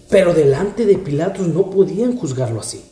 Pero 0.08 0.32
delante 0.32 0.86
de 0.86 0.96
Pilatos 0.96 1.48
no 1.48 1.70
podían 1.70 2.16
juzgarlo 2.16 2.60
así. 2.60 2.82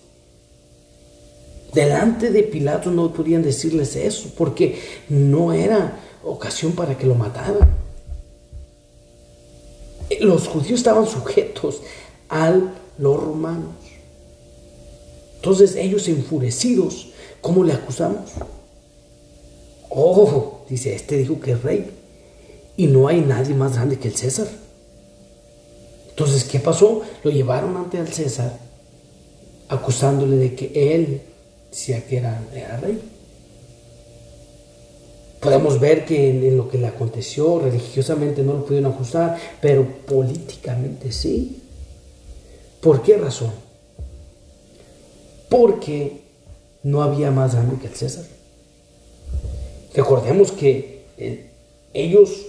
Delante 1.72 2.30
de 2.30 2.42
Pilato 2.42 2.90
no 2.90 3.12
podían 3.12 3.42
decirles 3.42 3.96
eso 3.96 4.30
porque 4.36 4.78
no 5.08 5.52
era 5.52 6.00
ocasión 6.24 6.72
para 6.72 6.98
que 6.98 7.06
lo 7.06 7.14
mataran. 7.14 7.70
Los 10.20 10.48
judíos 10.48 10.80
estaban 10.80 11.06
sujetos 11.06 11.80
a 12.28 12.52
los 12.98 13.22
romanos. 13.22 13.74
Entonces 15.36 15.76
ellos 15.76 16.08
enfurecidos, 16.08 17.09
¿cómo 17.40 17.64
le 17.64 17.72
acusamos? 17.72 18.30
Oh, 19.88 20.64
dice, 20.68 20.94
este 20.94 21.16
dijo 21.16 21.40
que 21.40 21.52
es 21.52 21.62
rey 21.62 21.90
y 22.76 22.86
no 22.86 23.08
hay 23.08 23.20
nadie 23.20 23.54
más 23.54 23.74
grande 23.74 23.98
que 23.98 24.08
el 24.08 24.16
César. 24.16 24.46
Entonces, 26.10 26.44
¿qué 26.44 26.60
pasó? 26.60 27.02
Lo 27.24 27.30
llevaron 27.30 27.76
ante 27.76 27.98
el 27.98 28.08
César 28.08 28.58
acusándole 29.68 30.36
de 30.36 30.54
que 30.54 30.94
él 30.94 31.22
decía 31.70 32.04
que 32.04 32.18
era, 32.18 32.42
rey. 32.82 33.00
Podemos 35.40 35.80
ver 35.80 36.04
que 36.04 36.30
en, 36.30 36.56
lo 36.56 36.68
que 36.68 36.76
le 36.76 36.88
aconteció 36.88 37.60
religiosamente 37.60 38.42
no 38.42 38.54
lo 38.54 38.66
pudieron 38.66 38.92
ajustar, 38.92 39.38
pero 39.60 39.86
políticamente 40.06 41.12
sí. 41.12 41.62
¿Por 42.80 43.02
qué 43.02 43.16
razón? 43.16 43.52
Porque 45.48 46.20
no 46.82 47.02
había 47.02 47.30
más 47.30 47.54
grande 47.54 47.76
que 47.80 47.86
el 47.86 47.94
César. 47.94 48.24
Recordemos 49.94 50.52
que 50.52 51.04
eh, 51.18 51.50
ellos 51.92 52.46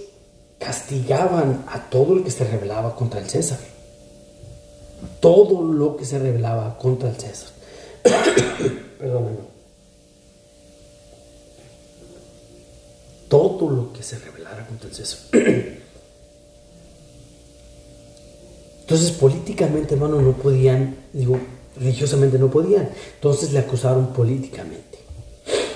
castigaban 0.58 1.64
a 1.68 1.90
todo 1.90 2.14
el 2.14 2.24
que 2.24 2.30
se 2.30 2.44
rebelaba 2.44 2.94
contra 2.94 3.20
el 3.20 3.28
César. 3.28 3.58
Todo 5.20 5.62
lo 5.62 5.96
que 5.96 6.04
se 6.04 6.18
rebelaba 6.18 6.78
contra 6.78 7.10
el 7.10 7.16
César. 7.16 7.50
Perdóname. 8.98 9.52
Todo 13.28 13.70
lo 13.70 13.92
que 13.92 14.02
se 14.02 14.18
revelara 14.18 14.66
contra 14.66 14.88
el 14.88 14.94
César. 14.94 15.20
Entonces, 18.82 19.10
políticamente, 19.12 19.94
hermano, 19.94 20.20
no 20.20 20.32
podían, 20.32 20.96
digo, 21.12 21.38
religiosamente 21.76 22.38
no 22.38 22.50
podían. 22.50 22.90
Entonces 23.14 23.52
le 23.52 23.58
acusaron 23.58 24.08
políticamente 24.08 24.98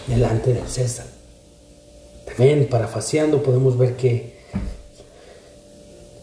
delante 0.07 0.53
del 0.53 0.69
César. 0.69 1.07
También, 2.27 2.69
parafaseando, 2.69 3.43
podemos 3.43 3.79
ver 3.79 3.97
que 3.97 4.37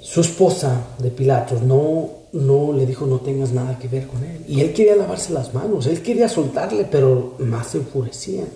su 0.01 0.21
esposa 0.21 0.87
de 0.99 1.09
Pilatos 1.09 1.61
no 1.61 2.23
no 2.33 2.73
le 2.73 2.85
dijo 2.85 3.05
no 3.05 3.19
tengas 3.19 3.51
nada 3.51 3.77
que 3.79 3.87
ver 3.87 4.07
con 4.07 4.23
él. 4.23 4.43
Y 4.47 4.61
él 4.61 4.73
quería 4.73 4.95
lavarse 4.95 5.31
las 5.31 5.53
manos, 5.53 5.85
él 5.85 6.01
quería 6.01 6.27
soltarle, 6.27 6.85
pero 6.85 7.35
más 7.39 7.67
se 7.67 7.77
enfurecían. 7.77 8.47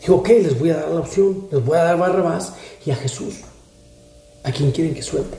Dijo, 0.00 0.16
ok, 0.16 0.28
les 0.28 0.58
voy 0.58 0.70
a 0.70 0.76
dar 0.76 0.90
la 0.90 1.00
opción, 1.00 1.48
les 1.50 1.64
voy 1.64 1.76
a 1.76 1.82
dar 1.82 1.98
Barrabás 1.98 2.54
y 2.84 2.90
a 2.92 2.96
Jesús. 2.96 3.40
¿A 4.44 4.52
quién 4.52 4.70
quieren 4.70 4.94
que 4.94 5.02
suelte? 5.02 5.36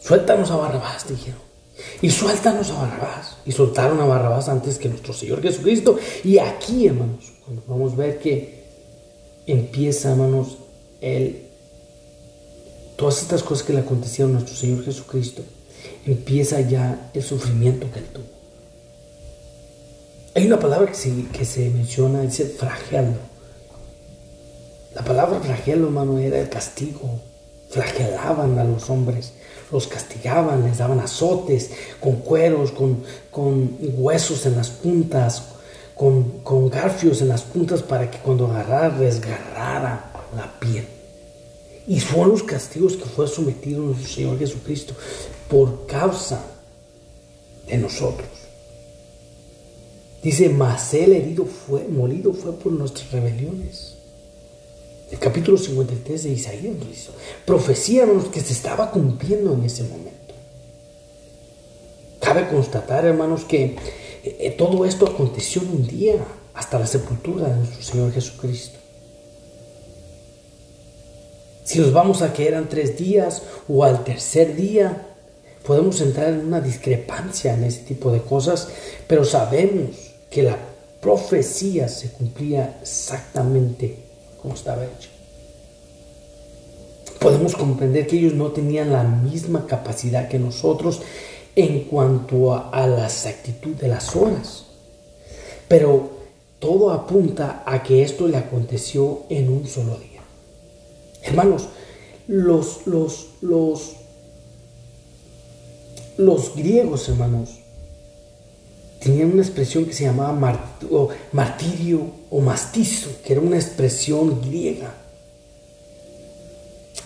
Suéltanos 0.00 0.50
a 0.50 0.56
Barrabás, 0.56 1.08
dijeron. 1.08 1.51
Y 2.00 2.10
suéltanos 2.10 2.70
a 2.70 2.82
Barrabás. 2.82 3.36
Y 3.46 3.52
soltaron 3.52 4.00
a 4.00 4.04
Barrabás 4.04 4.48
antes 4.48 4.78
que 4.78 4.88
nuestro 4.88 5.12
Señor 5.12 5.42
Jesucristo. 5.42 5.98
Y 6.24 6.38
aquí, 6.38 6.86
hermanos, 6.86 7.32
cuando 7.44 7.62
vamos 7.66 7.92
a 7.92 7.96
ver 7.96 8.18
que 8.18 8.62
empieza, 9.46 10.10
hermanos, 10.10 10.58
el, 11.00 11.42
todas 12.96 13.22
estas 13.22 13.42
cosas 13.42 13.66
que 13.66 13.72
le 13.72 13.80
acontecieron 13.80 14.32
a 14.32 14.38
nuestro 14.38 14.56
Señor 14.56 14.84
Jesucristo 14.84 15.42
empieza 16.06 16.60
ya 16.60 17.10
el 17.14 17.22
sufrimiento 17.22 17.90
que 17.92 17.98
él 17.98 18.06
tuvo. 18.06 18.24
Hay 20.34 20.46
una 20.46 20.58
palabra 20.58 20.88
que 20.88 20.94
se, 20.94 21.26
que 21.32 21.44
se 21.44 21.68
menciona, 21.70 22.22
dice 22.22 22.46
flagelo. 22.46 23.32
La 24.94 25.04
palabra 25.04 25.40
flagelo, 25.40 25.86
hermano, 25.86 26.18
era 26.18 26.38
el 26.38 26.48
castigo. 26.48 27.20
Flagelaban 27.70 28.58
a 28.58 28.64
los 28.64 28.88
hombres, 28.90 29.32
los 29.72 29.86
castigaban, 29.86 30.64
les 30.64 30.78
daban 30.78 31.00
azotes 31.00 31.70
con 31.98 32.16
cueros, 32.16 32.70
con, 32.72 33.02
con 33.30 33.76
huesos 33.80 34.44
en 34.46 34.56
las 34.56 34.70
puntas, 34.70 35.42
con, 35.94 36.40
con 36.42 36.68
garfios 36.68 37.22
en 37.22 37.28
las 37.28 37.42
puntas 37.42 37.82
para 37.82 38.10
que 38.10 38.18
cuando 38.18 38.46
agarrara, 38.46 38.90
desgarrara 38.90 40.12
la 40.36 40.60
piel. 40.60 40.86
Y 41.86 41.98
fueron 41.98 42.30
los 42.30 42.42
castigos 42.42 42.96
que 42.96 43.04
fue 43.04 43.26
sometido 43.26 43.82
nuestro 43.82 44.08
Señor 44.08 44.38
Jesucristo 44.38 44.94
por 45.48 45.86
causa 45.86 46.44
de 47.66 47.78
nosotros. 47.78 48.28
Dice, 50.22 50.48
mas 50.50 50.94
el 50.94 51.12
herido 51.12 51.44
fue, 51.44 51.88
molido 51.88 52.32
fue 52.32 52.52
por 52.52 52.70
nuestras 52.70 53.10
rebeliones. 53.10 53.96
El 55.12 55.18
capítulo 55.18 55.58
53 55.58 56.22
de 56.24 56.30
Isaías 56.30 56.74
nos 56.74 56.88
dice, 56.88 57.10
profecía 57.44 58.06
que 58.32 58.40
se 58.40 58.54
estaba 58.54 58.90
cumpliendo 58.90 59.52
en 59.52 59.62
ese 59.62 59.82
momento. 59.82 60.34
Cabe 62.18 62.48
constatar, 62.48 63.04
hermanos, 63.04 63.44
que 63.44 63.76
eh, 64.24 64.54
todo 64.56 64.86
esto 64.86 65.06
aconteció 65.06 65.60
en 65.60 65.68
un 65.68 65.86
día, 65.86 66.14
hasta 66.54 66.78
la 66.78 66.86
sepultura 66.86 67.48
de 67.48 67.56
nuestro 67.56 67.82
Señor 67.82 68.10
Jesucristo. 68.12 68.78
Si 71.64 71.78
nos 71.78 71.92
vamos 71.92 72.22
a 72.22 72.32
que 72.32 72.48
eran 72.48 72.70
tres 72.70 72.96
días 72.96 73.42
o 73.68 73.84
al 73.84 74.04
tercer 74.04 74.56
día, 74.56 75.08
podemos 75.66 76.00
entrar 76.00 76.28
en 76.28 76.46
una 76.46 76.62
discrepancia 76.62 77.52
en 77.52 77.64
ese 77.64 77.80
tipo 77.80 78.10
de 78.10 78.22
cosas, 78.22 78.68
pero 79.06 79.26
sabemos 79.26 79.90
que 80.30 80.42
la 80.42 80.56
profecía 81.02 81.86
se 81.88 82.08
cumplía 82.12 82.78
exactamente 82.80 84.11
como 84.42 84.54
estaba 84.54 84.84
hecho. 84.84 85.08
podemos 87.20 87.54
comprender 87.54 88.08
que 88.08 88.18
ellos 88.18 88.34
no 88.34 88.50
tenían 88.50 88.92
la 88.92 89.04
misma 89.04 89.66
capacidad 89.66 90.28
que 90.28 90.40
nosotros 90.40 91.00
en 91.54 91.84
cuanto 91.84 92.52
a, 92.52 92.86
la 92.88 93.06
exactitud 93.06 93.76
de 93.76 93.86
las 93.86 94.16
horas. 94.16 94.64
Pero 95.68 96.10
todo 96.58 96.90
apunta 96.90 97.62
a 97.64 97.82
que 97.82 98.02
esto 98.02 98.26
le 98.26 98.38
aconteció 98.38 99.22
en 99.28 99.48
un 99.50 99.66
solo 99.66 99.96
día. 99.98 100.20
Hermanos, 101.22 101.68
los, 102.26 102.86
los, 102.86 103.28
los, 103.40 103.92
los 106.16 106.56
griegos, 106.56 107.08
hermanos, 107.08 107.61
tenían 109.02 109.32
una 109.32 109.42
expresión 109.42 109.84
que 109.84 109.92
se 109.92 110.04
llamaba 110.04 110.32
martirio 111.32 112.06
o 112.30 112.40
mastizo, 112.40 113.10
que 113.24 113.32
era 113.32 113.42
una 113.42 113.56
expresión 113.56 114.40
griega. 114.40 114.94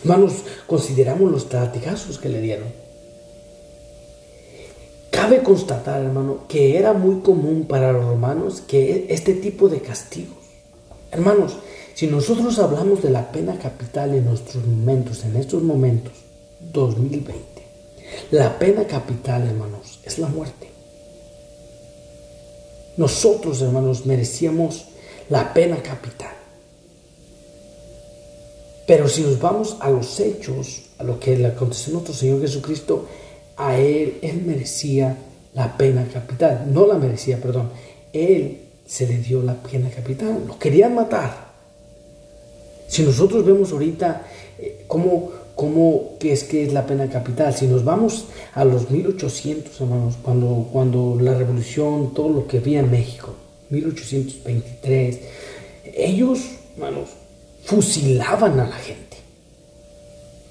Hermanos, 0.02 0.34
consideramos 0.66 1.32
los 1.32 1.52
latigazos 1.52 2.18
que 2.18 2.28
le 2.28 2.40
dieron. 2.40 2.68
Cabe 5.10 5.42
constatar, 5.42 6.02
hermano, 6.02 6.40
que 6.46 6.76
era 6.76 6.92
muy 6.92 7.20
común 7.20 7.64
para 7.66 7.92
los 7.92 8.04
romanos 8.04 8.60
que 8.60 9.06
este 9.08 9.34
tipo 9.34 9.68
de 9.68 9.80
castigos. 9.80 10.36
Hermanos, 11.10 11.56
si 11.94 12.06
nosotros 12.06 12.58
hablamos 12.58 13.02
de 13.02 13.10
la 13.10 13.32
pena 13.32 13.58
capital 13.58 14.14
en 14.14 14.26
nuestros 14.26 14.66
momentos, 14.66 15.24
en 15.24 15.36
estos 15.36 15.62
momentos, 15.62 16.12
2020, 16.60 17.42
la 18.32 18.58
pena 18.58 18.86
capital, 18.86 19.44
hermanos, 19.48 20.00
es 20.04 20.18
la 20.18 20.28
muerte. 20.28 20.75
Nosotros, 22.96 23.60
hermanos, 23.62 24.06
merecíamos 24.06 24.86
la 25.28 25.52
pena 25.52 25.82
capital. 25.82 26.30
Pero 28.86 29.08
si 29.08 29.22
nos 29.22 29.40
vamos 29.40 29.76
a 29.80 29.90
los 29.90 30.20
hechos, 30.20 30.82
a 30.98 31.04
lo 31.04 31.18
que 31.18 31.36
le 31.36 31.48
aconteció 31.48 31.90
a 31.90 31.94
nuestro 31.94 32.14
Señor 32.14 32.40
Jesucristo, 32.40 33.06
a 33.56 33.76
Él, 33.76 34.18
Él 34.22 34.42
merecía 34.46 35.16
la 35.54 35.76
pena 35.76 36.06
capital. 36.12 36.72
No 36.72 36.86
la 36.86 36.94
merecía, 36.94 37.40
perdón. 37.40 37.70
Él 38.12 38.60
se 38.86 39.06
le 39.06 39.18
dio 39.18 39.42
la 39.42 39.54
pena 39.54 39.90
capital. 39.90 40.44
Lo 40.46 40.58
querían 40.58 40.94
matar. 40.94 41.46
Si 42.86 43.02
nosotros 43.02 43.44
vemos 43.44 43.72
ahorita 43.72 44.26
eh, 44.58 44.84
cómo, 44.86 45.32
cómo 45.56 46.18
es 46.20 46.44
que 46.44 46.64
es 46.64 46.72
la 46.72 46.86
pena 46.86 47.08
capital, 47.08 47.52
si 47.54 47.66
nos 47.66 47.82
vamos 47.82 48.26
a 48.54 48.64
los 48.64 48.90
1800, 48.90 49.80
hermanos, 49.80 50.14
cuando, 50.22 50.68
cuando 50.70 51.18
la 51.18 51.34
revolución, 51.34 52.12
todo 52.14 52.28
lo 52.28 52.46
que 52.46 52.58
había 52.58 52.80
en 52.80 52.90
México, 52.90 53.34
1823, 53.70 55.18
ellos, 55.94 56.40
hermanos, 56.74 57.08
fusilaban 57.64 58.60
a 58.60 58.68
la 58.68 58.76
gente. 58.76 59.16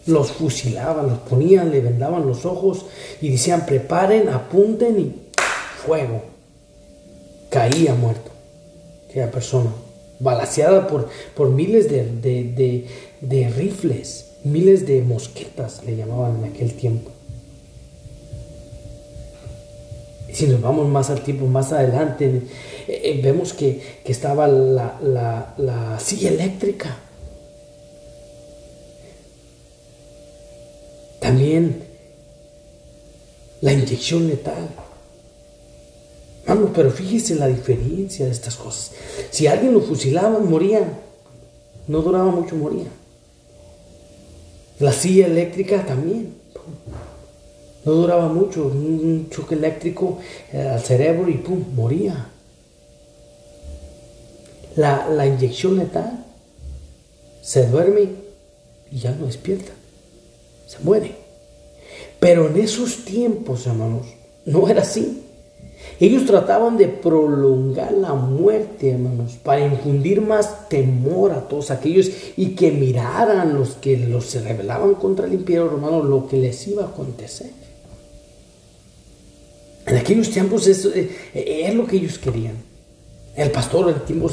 Los 0.08 0.32
fusilaban, 0.32 1.08
los 1.08 1.20
ponían, 1.20 1.72
le 1.72 1.82
vendaban 1.82 2.26
los 2.26 2.46
ojos 2.46 2.88
y 3.22 3.30
decían, 3.30 3.66
preparen, 3.66 4.28
apunten 4.30 5.00
y 5.00 5.16
fuego. 5.86 6.24
Caía 7.50 7.94
muerto 7.94 8.32
aquella 9.08 9.30
persona, 9.32 9.70
balaseada 10.20 10.88
por, 10.88 11.10
por 11.36 11.50
miles 11.50 11.90
de, 11.90 12.88
de 13.22 13.50
rifles, 13.50 14.25
miles 14.46 14.88
de 14.88 15.02
mosquetas, 15.02 15.84
le 15.84 15.98
llamaban 15.98 16.38
en 16.38 16.52
aquel 16.52 16.74
tiempo. 16.74 17.12
si 20.36 20.48
nos 20.48 20.62
vamos 20.62 20.90
más 20.90 21.10
al 21.10 21.22
tiempo, 21.22 21.48
más 21.48 21.72
adelante, 21.72 22.26
eh, 22.88 23.02
eh, 23.04 23.22
vemos 23.24 23.54
que, 23.54 24.02
estaba 24.04 24.48
la, 24.48 25.98
silla 26.00 26.30
eléctrica. 26.30 26.98
También 31.20 31.84
la 33.62 33.74
inyección 33.74 34.28
letal. 34.28 34.68
Vamos, 36.46 36.72
pero 36.76 36.92
fíjese 36.92 37.36
la 37.36 37.48
diferencia 37.48 38.26
de 38.26 38.32
estas 38.32 38.56
cosas. 38.58 38.92
Si 39.32 39.48
alguien 39.48 39.74
lo 39.74 39.82
fusilaba, 39.82 40.38
moría. 40.40 41.00
No 41.88 42.02
duraba 42.02 42.26
mucho, 42.26 42.56
moría. 42.56 42.86
La 44.80 44.92
silla 44.92 45.28
eléctrica 45.28 45.86
también. 45.86 46.34
No 47.86 47.92
duraba 47.92 48.28
mucho, 48.28 48.66
un 48.66 49.30
choque 49.30 49.56
eléctrico 49.56 50.18
eh, 50.52 50.60
al 50.60 50.82
cerebro 50.82 51.30
y 51.30 51.36
pum, 51.36 51.64
moría. 51.76 52.30
La, 54.76 55.08
la 55.10 55.26
inyección 55.26 55.78
letal 55.78 56.26
se 57.42 57.68
duerme 57.68 58.10
y 58.92 59.00
ya 59.00 59.12
no 59.12 59.28
despierta, 59.28 59.72
se 60.68 60.80
muere. 60.80 61.16
Pero 62.20 62.48
en 62.48 62.60
esos 62.60 63.06
tiempos, 63.06 63.68
hermanos, 63.68 64.08
no 64.46 64.68
era 64.68 64.82
así. 64.82 65.25
Ellos 66.00 66.26
trataban 66.26 66.78
de 66.78 66.88
prolongar 66.88 67.94
la 67.94 68.14
muerte, 68.14 68.92
hermanos, 68.92 69.38
para 69.42 69.66
infundir 69.66 70.22
más 70.22 70.68
temor 70.68 71.32
a 71.32 71.48
todos 71.48 71.72
aquellos 71.72 72.10
y 72.36 72.50
que 72.56 72.72
miraran 72.72 73.54
los 73.54 73.76
que 73.76 73.98
los 73.98 74.26
se 74.26 74.42
rebelaban 74.42 74.96
contra 74.96 75.26
el 75.26 75.34
imperio 75.34 75.70
romano 75.70 76.04
lo 76.04 76.28
que 76.28 76.38
les 76.38 76.68
iba 76.68 76.84
a 76.84 76.88
acontecer. 76.88 77.50
En 79.86 79.98
aquellos 79.98 80.30
tiempos 80.32 80.68
es, 80.68 80.86
eh, 80.86 81.10
es 81.34 81.74
lo 81.74 81.86
que 81.86 81.98
ellos 81.98 82.18
querían. 82.18 82.56
El 83.36 83.52
pastor 83.52 83.90
el 83.90 84.02
tiempo 84.02 84.30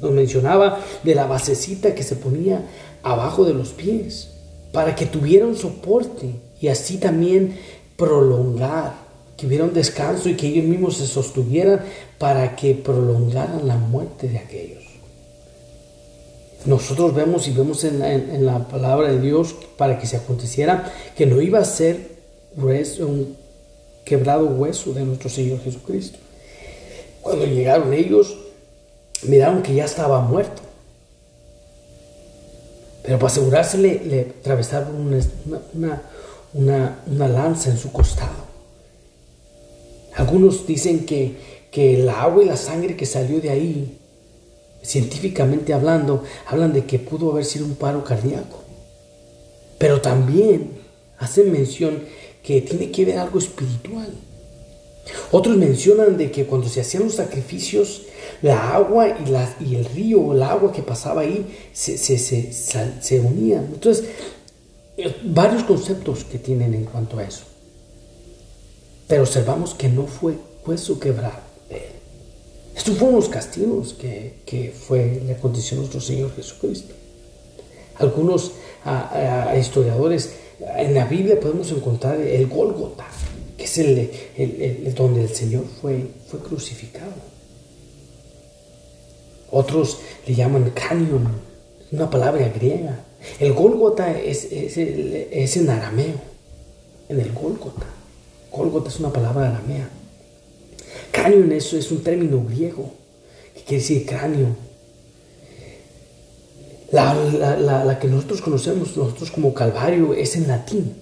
nos 0.00 0.12
mencionaba 0.12 0.80
de 1.02 1.14
la 1.14 1.26
basecita 1.26 1.94
que 1.94 2.02
se 2.02 2.16
ponía 2.16 2.62
abajo 3.02 3.44
de 3.44 3.54
los 3.54 3.70
pies 3.70 4.30
para 4.72 4.94
que 4.94 5.06
tuviera 5.06 5.46
un 5.46 5.56
soporte 5.56 6.34
y 6.60 6.68
así 6.68 6.96
también 6.96 7.56
prolongar, 7.96 9.03
que 9.36 9.46
hubiera 9.46 9.66
descanso 9.66 10.28
y 10.28 10.36
que 10.36 10.46
ellos 10.48 10.64
mismos 10.64 10.96
se 10.96 11.06
sostuvieran 11.06 11.80
para 12.18 12.54
que 12.56 12.74
prolongaran 12.74 13.66
la 13.66 13.76
muerte 13.76 14.28
de 14.28 14.38
aquellos. 14.38 14.84
Nosotros 16.64 17.14
vemos 17.14 17.46
y 17.46 17.52
vemos 17.52 17.84
en 17.84 18.46
la, 18.46 18.68
palabra 18.68 19.12
de 19.12 19.20
Dios 19.20 19.54
para 19.76 19.98
que 19.98 20.06
se 20.06 20.16
aconteciera 20.16 20.90
que 21.14 21.26
no 21.26 21.42
iba 21.42 21.58
a 21.58 21.64
ser 21.64 22.14
un 22.56 23.36
quebrado 24.04 24.46
hueso 24.46 24.94
de 24.94 25.04
nuestro 25.04 25.28
Señor 25.28 25.60
Jesucristo. 25.60 26.18
Cuando 27.20 27.44
llegaron 27.44 27.92
ellos, 27.92 28.36
miraron 29.24 29.62
que 29.62 29.74
ya 29.74 29.84
estaba 29.84 30.20
muerto. 30.20 30.62
Pero 33.02 33.18
para 33.18 33.30
asegurarse 33.30 33.76
le, 33.76 34.32
atravesaron 34.40 35.12
una, 36.54 37.28
lanza 37.28 37.70
en 37.70 37.76
su 37.76 37.92
costado. 37.92 38.53
Algunos 40.16 40.66
dicen 40.66 41.06
que, 41.06 41.32
que 41.70 42.00
el 42.00 42.08
agua 42.08 42.42
y 42.42 42.46
la 42.46 42.56
sangre 42.56 42.96
que 42.96 43.06
salió 43.06 43.40
de 43.40 43.50
ahí, 43.50 43.98
científicamente 44.82 45.72
hablando, 45.72 46.22
hablan 46.46 46.72
de 46.72 46.84
que 46.84 46.98
pudo 46.98 47.32
haber 47.32 47.44
sido 47.44 47.64
un 47.66 47.74
paro 47.74 48.04
cardíaco. 48.04 48.62
Pero 49.78 50.00
también 50.00 50.70
hacen 51.18 51.50
mención 51.50 52.04
que 52.42 52.60
tiene 52.60 52.90
que 52.90 53.04
ver 53.04 53.18
algo 53.18 53.38
espiritual. 53.38 54.08
Otros 55.32 55.56
mencionan 55.56 56.16
de 56.16 56.30
que 56.30 56.46
cuando 56.46 56.68
se 56.68 56.80
hacían 56.80 57.04
los 57.04 57.14
sacrificios, 57.14 58.02
la 58.40 58.74
agua 58.74 59.08
y, 59.08 59.30
la, 59.30 59.54
y 59.60 59.74
el 59.76 59.84
río, 59.84 60.32
el 60.32 60.42
agua 60.42 60.72
que 60.72 60.82
pasaba 60.82 61.22
ahí, 61.22 61.46
se, 61.72 61.98
se, 61.98 62.16
se, 62.18 62.52
se 62.52 63.20
unían. 63.20 63.66
Entonces, 63.72 64.04
eh, 64.96 65.14
varios 65.24 65.64
conceptos 65.64 66.24
que 66.24 66.38
tienen 66.38 66.74
en 66.74 66.84
cuanto 66.84 67.18
a 67.18 67.24
eso. 67.24 67.44
Pero 69.14 69.22
observamos 69.22 69.74
que 69.74 69.88
no 69.88 70.08
fue 70.08 70.34
hueso 70.66 70.98
quebrado 70.98 71.38
de 71.68 71.76
él. 71.76 71.92
Estos 72.74 72.98
fueron 72.98 73.14
los 73.14 73.28
castigos 73.28 73.92
que, 73.94 74.38
que 74.44 74.72
fue 74.72 75.22
la 75.24 75.36
condición 75.36 75.76
de 75.76 75.80
nuestro 75.82 76.00
Señor 76.00 76.34
Jesucristo. 76.34 76.92
Algunos 77.94 78.50
historiadores 79.56 80.32
en 80.78 80.94
la 80.94 81.04
Biblia 81.04 81.38
podemos 81.38 81.70
encontrar 81.70 82.20
el 82.20 82.48
Gólgota, 82.48 83.06
que 83.56 83.62
es 83.62 83.78
el, 83.78 84.92
donde 84.96 85.22
el 85.22 85.28
Señor 85.28 85.64
fue, 85.80 86.08
fue 86.26 86.40
crucificado. 86.40 87.12
Otros 89.52 89.98
le 90.26 90.34
llaman 90.34 90.72
Canyon, 90.74 91.28
una 91.92 92.10
palabra 92.10 92.48
griega. 92.48 93.04
El 93.38 93.52
Gólgota 93.52 94.18
es, 94.18 94.44
es, 94.50 95.56
en 95.56 95.70
arameo, 95.70 96.16
en 97.08 97.20
el 97.20 97.32
Gólgota. 97.32 97.93
Gólgota 98.54 98.88
es 98.88 99.00
una 99.00 99.12
palabra 99.12 99.48
aramea. 99.48 99.88
Canyon 101.10 101.50
eso 101.52 101.76
es 101.76 101.90
un 101.90 102.02
término 102.02 102.44
griego 102.44 102.90
que 103.54 103.62
quiere 103.62 103.82
decir 103.82 104.06
cráneo. 104.06 104.56
La, 106.92 107.98
que 108.00 108.06
nosotros 108.06 108.40
conocemos, 108.40 108.96
nosotros 108.96 109.32
como 109.32 109.52
Calvario, 109.52 110.14
es 110.14 110.36
en 110.36 110.46
latín. 110.46 110.94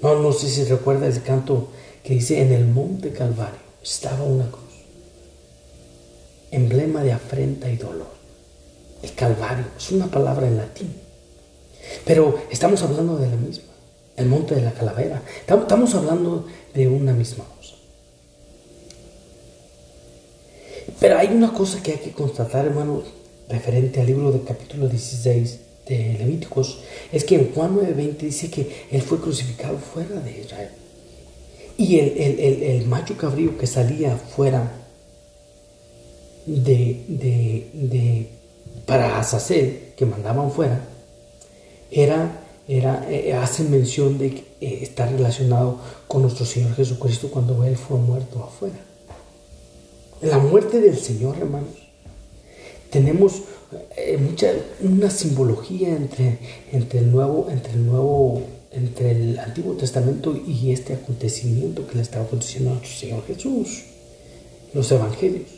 No, 0.00 0.18
no 0.20 0.32
sé 0.32 0.48
si 0.48 0.64
recuerda 0.64 1.06
ese 1.06 1.20
canto 1.20 1.68
que 2.02 2.14
dice, 2.14 2.40
en 2.40 2.52
el 2.52 2.66
monte 2.66 3.12
Calvario 3.12 3.68
estaba 3.82 4.24
una 4.24 4.50
cruz, 4.50 4.62
emblema 6.50 7.02
de 7.02 7.12
afrenta 7.12 7.68
y 7.68 7.76
dolor. 7.76 8.08
El 9.02 9.12
Calvario 9.12 9.66
es 9.76 9.90
una 9.92 10.06
palabra 10.06 10.46
en 10.46 10.56
latín. 10.56 10.94
Pero 12.04 12.40
estamos 12.50 12.82
hablando 12.82 13.18
de 13.18 13.28
la 13.28 13.36
misma, 13.36 13.67
el 14.18 14.26
monte 14.26 14.54
de 14.54 14.62
la 14.62 14.72
calavera. 14.72 15.22
Estamos 15.46 15.94
hablando 15.94 16.46
de 16.74 16.88
una 16.88 17.12
misma 17.12 17.44
cosa. 17.44 17.74
Pero 21.00 21.18
hay 21.18 21.28
una 21.28 21.52
cosa 21.52 21.82
que 21.82 21.92
hay 21.92 21.98
que 21.98 22.12
constatar, 22.12 22.66
hermano, 22.66 23.02
referente 23.48 24.00
al 24.00 24.06
libro 24.06 24.32
del 24.32 24.44
capítulo 24.44 24.88
16 24.88 25.60
de 25.86 26.16
Levíticos, 26.18 26.80
es 27.12 27.24
que 27.24 27.36
en 27.36 27.52
Juan 27.52 27.76
9:20 27.76 28.18
dice 28.18 28.50
que 28.50 28.86
él 28.90 29.02
fue 29.02 29.20
crucificado 29.20 29.78
fuera 29.78 30.20
de 30.20 30.40
Israel. 30.40 30.70
Y 31.76 31.98
el, 32.00 32.84
macho 32.86 33.16
cabrío 33.16 33.56
que 33.56 33.66
salía 33.66 34.16
fuera 34.16 34.72
de, 36.44 37.04
de, 37.06 38.28
para 38.84 39.20
Azazel, 39.20 39.92
que 39.96 40.04
mandaban 40.04 40.50
fuera, 40.50 40.80
era, 41.90 42.47
era, 42.68 43.06
eh, 43.10 43.32
hace 43.32 43.64
mención 43.64 44.18
de 44.18 44.30
que 44.30 44.40
eh, 44.60 44.80
está 44.82 45.06
relacionado 45.06 45.80
con 46.06 46.20
nuestro 46.20 46.44
Señor 46.44 46.74
Jesucristo 46.74 47.30
cuando 47.30 47.64
Él 47.64 47.76
fue 47.76 47.96
muerto 47.98 48.44
afuera. 48.44 48.76
La 50.20 50.38
muerte 50.38 50.78
del 50.80 50.98
Señor, 50.98 51.38
hermanos, 51.38 51.74
tenemos 52.90 53.42
eh, 53.96 54.18
mucha, 54.18 54.52
una 54.80 55.08
simbología 55.08 55.88
entre, 55.88 56.38
entre, 56.70 56.98
el 56.98 57.10
nuevo, 57.10 57.48
entre 57.50 57.72
el 57.72 57.86
nuevo, 57.86 58.42
entre 58.70 59.12
el 59.12 59.38
Antiguo 59.38 59.74
Testamento 59.74 60.36
y 60.36 60.70
este 60.70 60.92
acontecimiento 60.92 61.86
que 61.86 61.94
le 61.94 62.02
estaba 62.02 62.26
aconteciendo 62.26 62.70
a 62.70 62.74
nuestro 62.74 62.98
Señor 62.98 63.24
Jesús. 63.26 63.84
Los 64.74 64.92
evangelios. 64.92 65.48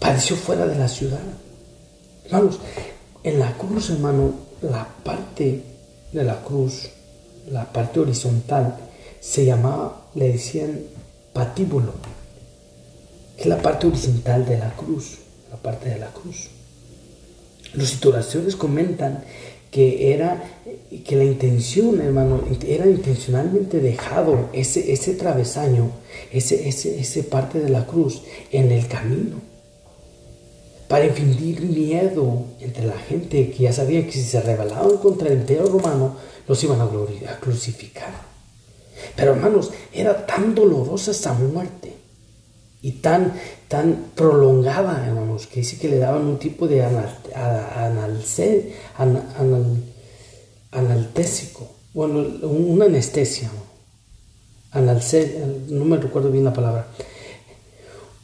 Padeció 0.00 0.34
fuera 0.34 0.66
de 0.66 0.76
la 0.76 0.88
ciudad. 0.88 1.22
Hermanos, 2.24 2.58
en 3.22 3.38
la 3.38 3.56
cruz, 3.56 3.90
hermano, 3.90 4.47
la 4.62 4.88
parte 5.04 5.62
de 6.12 6.24
la 6.24 6.42
cruz, 6.42 6.90
la 7.50 7.72
parte 7.72 8.00
horizontal, 8.00 8.76
se 9.20 9.44
llamaba, 9.44 10.08
le 10.14 10.32
decían 10.32 10.80
patíbulo, 11.32 11.92
que 13.36 13.42
es 13.42 13.46
la 13.46 13.60
parte 13.60 13.86
horizontal 13.86 14.46
de 14.46 14.58
la 14.58 14.74
cruz, 14.74 15.18
la 15.50 15.56
parte 15.56 15.90
de 15.90 15.98
la 15.98 16.08
cruz. 16.08 16.48
Los 17.74 17.92
historiadores 17.92 18.56
comentan 18.56 19.24
que 19.70 20.14
era 20.14 20.42
que 21.04 21.16
la 21.16 21.24
intención, 21.24 22.00
hermano, 22.00 22.42
era 22.66 22.86
intencionalmente 22.86 23.80
dejado 23.80 24.48
ese, 24.54 24.92
ese 24.92 25.14
travesaño, 25.14 25.90
ese, 26.32 26.68
ese, 26.68 26.98
ese 26.98 27.22
parte 27.22 27.60
de 27.60 27.68
la 27.68 27.86
cruz 27.86 28.22
en 28.50 28.72
el 28.72 28.86
camino 28.88 29.36
para 30.88 31.04
infundir 31.04 31.60
miedo 31.60 32.44
entre 32.60 32.86
la 32.86 32.96
gente 32.96 33.50
que 33.50 33.64
ya 33.64 33.72
sabía 33.72 34.04
que 34.06 34.12
si 34.12 34.22
se 34.22 34.40
rebelaban 34.40 34.96
contra 34.96 35.28
el 35.28 35.40
imperio 35.40 35.66
romano, 35.66 36.16
los 36.48 36.64
iban 36.64 36.80
a, 36.80 36.84
a 36.84 37.40
crucificar. 37.40 38.10
Pero 39.14 39.32
hermanos, 39.32 39.70
era 39.92 40.26
tan 40.26 40.54
dolorosa 40.54 41.10
esa 41.10 41.34
muerte 41.34 41.92
y 42.80 42.92
tan, 42.92 43.34
tan 43.68 44.06
prolongada, 44.14 45.06
hermanos, 45.06 45.46
que 45.46 45.60
dice 45.60 45.76
que 45.78 45.88
le 45.88 45.98
daban 45.98 46.24
un 46.24 46.38
tipo 46.38 46.66
de 46.66 46.82
analtésico, 50.70 51.70
bueno, 51.92 52.24
una 52.46 52.86
anestesia, 52.86 53.50
no 54.74 55.84
me 55.84 55.96
recuerdo 55.98 56.30
bien 56.30 56.44
la 56.44 56.52
palabra, 56.52 56.86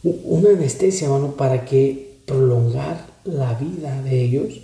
una 0.03 0.51
anestesia, 0.51 1.07
hermano, 1.07 1.33
para 1.33 1.65
que 1.65 2.14
prolongar 2.27 3.07
la 3.25 3.55
vida 3.55 4.03
de 4.03 4.23
ellos 4.23 4.61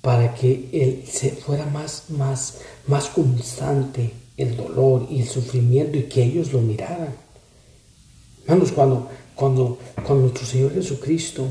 para 0.00 0.34
que 0.34 0.68
él 0.72 1.04
se 1.06 1.30
fuera 1.30 1.66
más, 1.66 2.04
más, 2.10 2.58
más 2.86 3.08
constante 3.08 4.12
el 4.36 4.56
dolor 4.56 5.06
y 5.10 5.20
el 5.20 5.28
sufrimiento 5.28 5.98
y 5.98 6.04
que 6.04 6.22
ellos 6.22 6.52
lo 6.52 6.60
miraran. 6.60 7.14
Hermanos, 8.46 8.72
cuando, 8.72 9.08
cuando, 9.34 9.78
nuestro 10.08 10.46
Señor 10.46 10.72
Jesucristo 10.72 11.46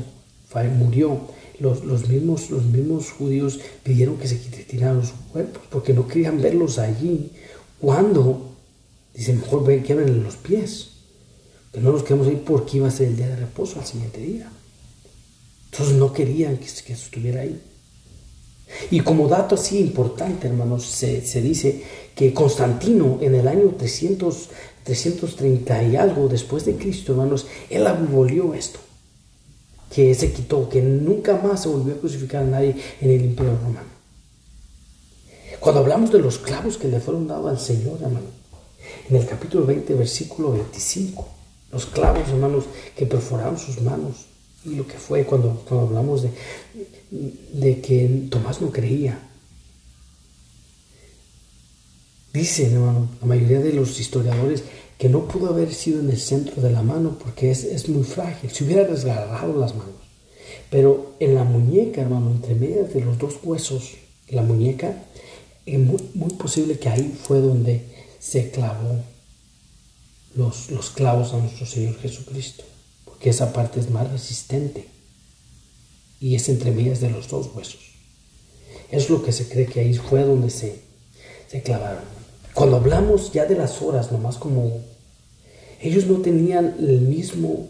murió, 0.78 1.20
los, 1.60 1.84
los, 1.84 2.08
mismos, 2.08 2.50
los 2.50 2.64
mismos 2.64 3.10
judíos 3.10 3.60
pidieron 3.82 4.16
que 4.16 4.26
se 4.26 4.40
quitaran 4.40 5.02
sus 5.02 5.18
cuerpos 5.30 5.62
porque 5.70 5.92
no 5.92 6.08
querían 6.08 6.40
verlos 6.40 6.78
allí. 6.78 7.30
Cuando, 7.78 8.56
dicen, 9.14 9.40
mejor 9.40 9.64
ven, 9.64 9.84
en 9.86 10.24
los 10.24 10.36
pies, 10.36 10.88
que 11.72 11.80
no 11.80 11.92
nos 11.92 12.02
queremos 12.02 12.26
ir 12.28 12.42
porque 12.42 12.78
iba 12.78 12.88
a 12.88 12.90
ser 12.90 13.08
el 13.08 13.16
día 13.16 13.28
de 13.28 13.36
reposo 13.36 13.78
al 13.78 13.86
siguiente 13.86 14.20
día. 14.20 14.50
No 15.80 16.12
querían 16.12 16.56
que, 16.56 16.92
estuviera 16.92 17.42
ahí. 17.42 17.60
Y 18.90 19.00
como 19.00 19.28
dato 19.28 19.54
así 19.54 19.78
importante, 19.78 20.48
hermanos, 20.48 20.84
se, 20.84 21.40
dice 21.40 21.82
que 22.14 22.34
Constantino 22.34 23.18
en 23.20 23.34
el 23.34 23.46
año 23.46 23.74
300, 23.78 24.48
330 24.82 25.82
y 25.84 25.96
algo 25.96 26.28
después 26.28 26.64
de 26.64 26.74
Cristo, 26.74 27.12
hermanos, 27.12 27.46
él 27.70 27.86
abolió 27.86 28.54
esto. 28.54 28.80
Que 29.94 30.14
se 30.14 30.32
quitó, 30.32 30.68
que 30.68 30.82
nunca 30.82 31.36
más 31.36 31.62
se 31.62 31.68
volvió 31.68 31.94
a 31.94 31.98
crucificar 31.98 32.42
a 32.42 32.46
nadie 32.46 32.76
en 33.00 33.10
el 33.10 33.24
imperio 33.24 33.56
romano. 33.56 33.98
Cuando 35.60 35.80
hablamos 35.80 36.12
de 36.12 36.18
los 36.18 36.38
clavos 36.38 36.76
que 36.76 36.88
le 36.88 37.00
fueron 37.00 37.26
dados 37.26 37.50
al 37.50 37.58
Señor, 37.58 37.98
hermano, 38.02 38.26
en 39.08 39.16
el 39.16 39.26
capítulo 39.26 39.64
20, 39.64 39.94
versículo 39.94 40.52
25, 40.52 41.26
los 41.72 41.86
clavos, 41.86 42.28
hermanos, 42.28 42.64
que 42.96 43.06
perforaron 43.06 43.58
sus 43.58 43.80
manos, 43.80 44.27
lo 44.76 44.86
que 44.86 44.98
fue 44.98 45.24
cuando, 45.24 45.62
cuando 45.68 45.88
hablamos 45.88 46.22
de, 46.22 46.30
de 47.52 47.80
que 47.80 48.26
Tomás 48.30 48.60
no 48.60 48.70
creía. 48.70 49.18
Dicen, 52.32 52.74
hermano, 52.74 53.08
la 53.20 53.26
mayoría 53.26 53.60
de 53.60 53.72
los 53.72 53.98
historiadores 53.98 54.62
que 54.98 55.08
no 55.08 55.26
pudo 55.26 55.48
haber 55.48 55.72
sido 55.72 56.00
en 56.00 56.10
el 56.10 56.18
centro 56.18 56.60
de 56.60 56.70
la 56.70 56.82
mano 56.82 57.18
porque 57.18 57.50
es, 57.50 57.64
es 57.64 57.88
muy 57.88 58.04
frágil. 58.04 58.50
Se 58.50 58.64
hubiera 58.64 58.84
desgarrado 58.84 59.58
las 59.58 59.74
manos. 59.74 59.94
Pero 60.70 61.14
en 61.20 61.34
la 61.34 61.44
muñeca, 61.44 62.02
hermano, 62.02 62.30
entre 62.30 62.54
medias 62.54 62.92
de 62.92 63.00
los 63.00 63.18
dos 63.18 63.36
huesos, 63.42 63.94
la 64.28 64.42
muñeca, 64.42 65.04
es 65.64 65.78
muy, 65.78 66.10
muy 66.14 66.30
posible 66.30 66.78
que 66.78 66.88
ahí 66.88 67.16
fue 67.22 67.40
donde 67.40 67.82
se 68.18 68.50
clavó 68.50 69.02
los, 70.34 70.70
los 70.70 70.90
clavos 70.90 71.32
a 71.32 71.38
nuestro 71.38 71.64
Señor 71.66 71.96
Jesucristo 71.98 72.64
que 73.20 73.30
esa 73.30 73.52
parte 73.52 73.80
es 73.80 73.90
más 73.90 74.10
resistente 74.10 74.88
y 76.20 76.34
es 76.34 76.48
entre 76.48 76.70
medias 76.70 77.00
de 77.00 77.10
los 77.10 77.28
dos 77.28 77.50
huesos. 77.54 77.80
Es 78.90 79.10
lo 79.10 79.22
que 79.22 79.32
se 79.32 79.48
cree 79.48 79.66
que 79.66 79.80
ahí 79.80 79.94
fue 79.94 80.22
donde 80.24 80.50
se, 80.50 80.80
se 81.48 81.62
clavaron. 81.62 82.04
Cuando 82.54 82.76
hablamos 82.76 83.32
ya 83.32 83.44
de 83.44 83.56
las 83.56 83.82
horas, 83.82 84.10
nomás 84.10 84.36
como 84.36 84.80
ellos 85.80 86.06
no 86.06 86.20
tenían 86.20 86.76
el 86.80 87.02
mismo, 87.02 87.68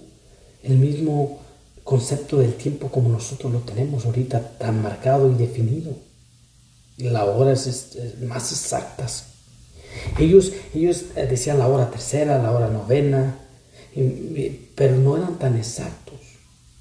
el 0.62 0.78
mismo 0.78 1.40
concepto 1.84 2.38
del 2.38 2.54
tiempo 2.54 2.88
como 2.88 3.08
nosotros 3.08 3.52
lo 3.52 3.60
tenemos 3.60 4.06
ahorita, 4.06 4.58
tan 4.58 4.82
marcado 4.82 5.30
y 5.30 5.34
definido. 5.34 5.92
La 6.96 7.24
hora 7.24 7.52
es, 7.52 7.98
más 8.22 8.50
exactas. 8.52 9.26
Ellos, 10.18 10.52
ellos 10.74 11.04
decían 11.14 11.58
la 11.58 11.68
hora 11.68 11.90
tercera, 11.90 12.42
la 12.42 12.52
hora 12.52 12.68
novena, 12.68 13.38
pero 14.74 14.96
no 14.96 15.16
eran 15.16 15.38
tan 15.38 15.56
exactos. 15.56 16.16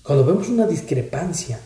Cuando 0.04 0.26
vemos 0.26 0.50
una 0.50 0.68
discrepancia 0.68 1.60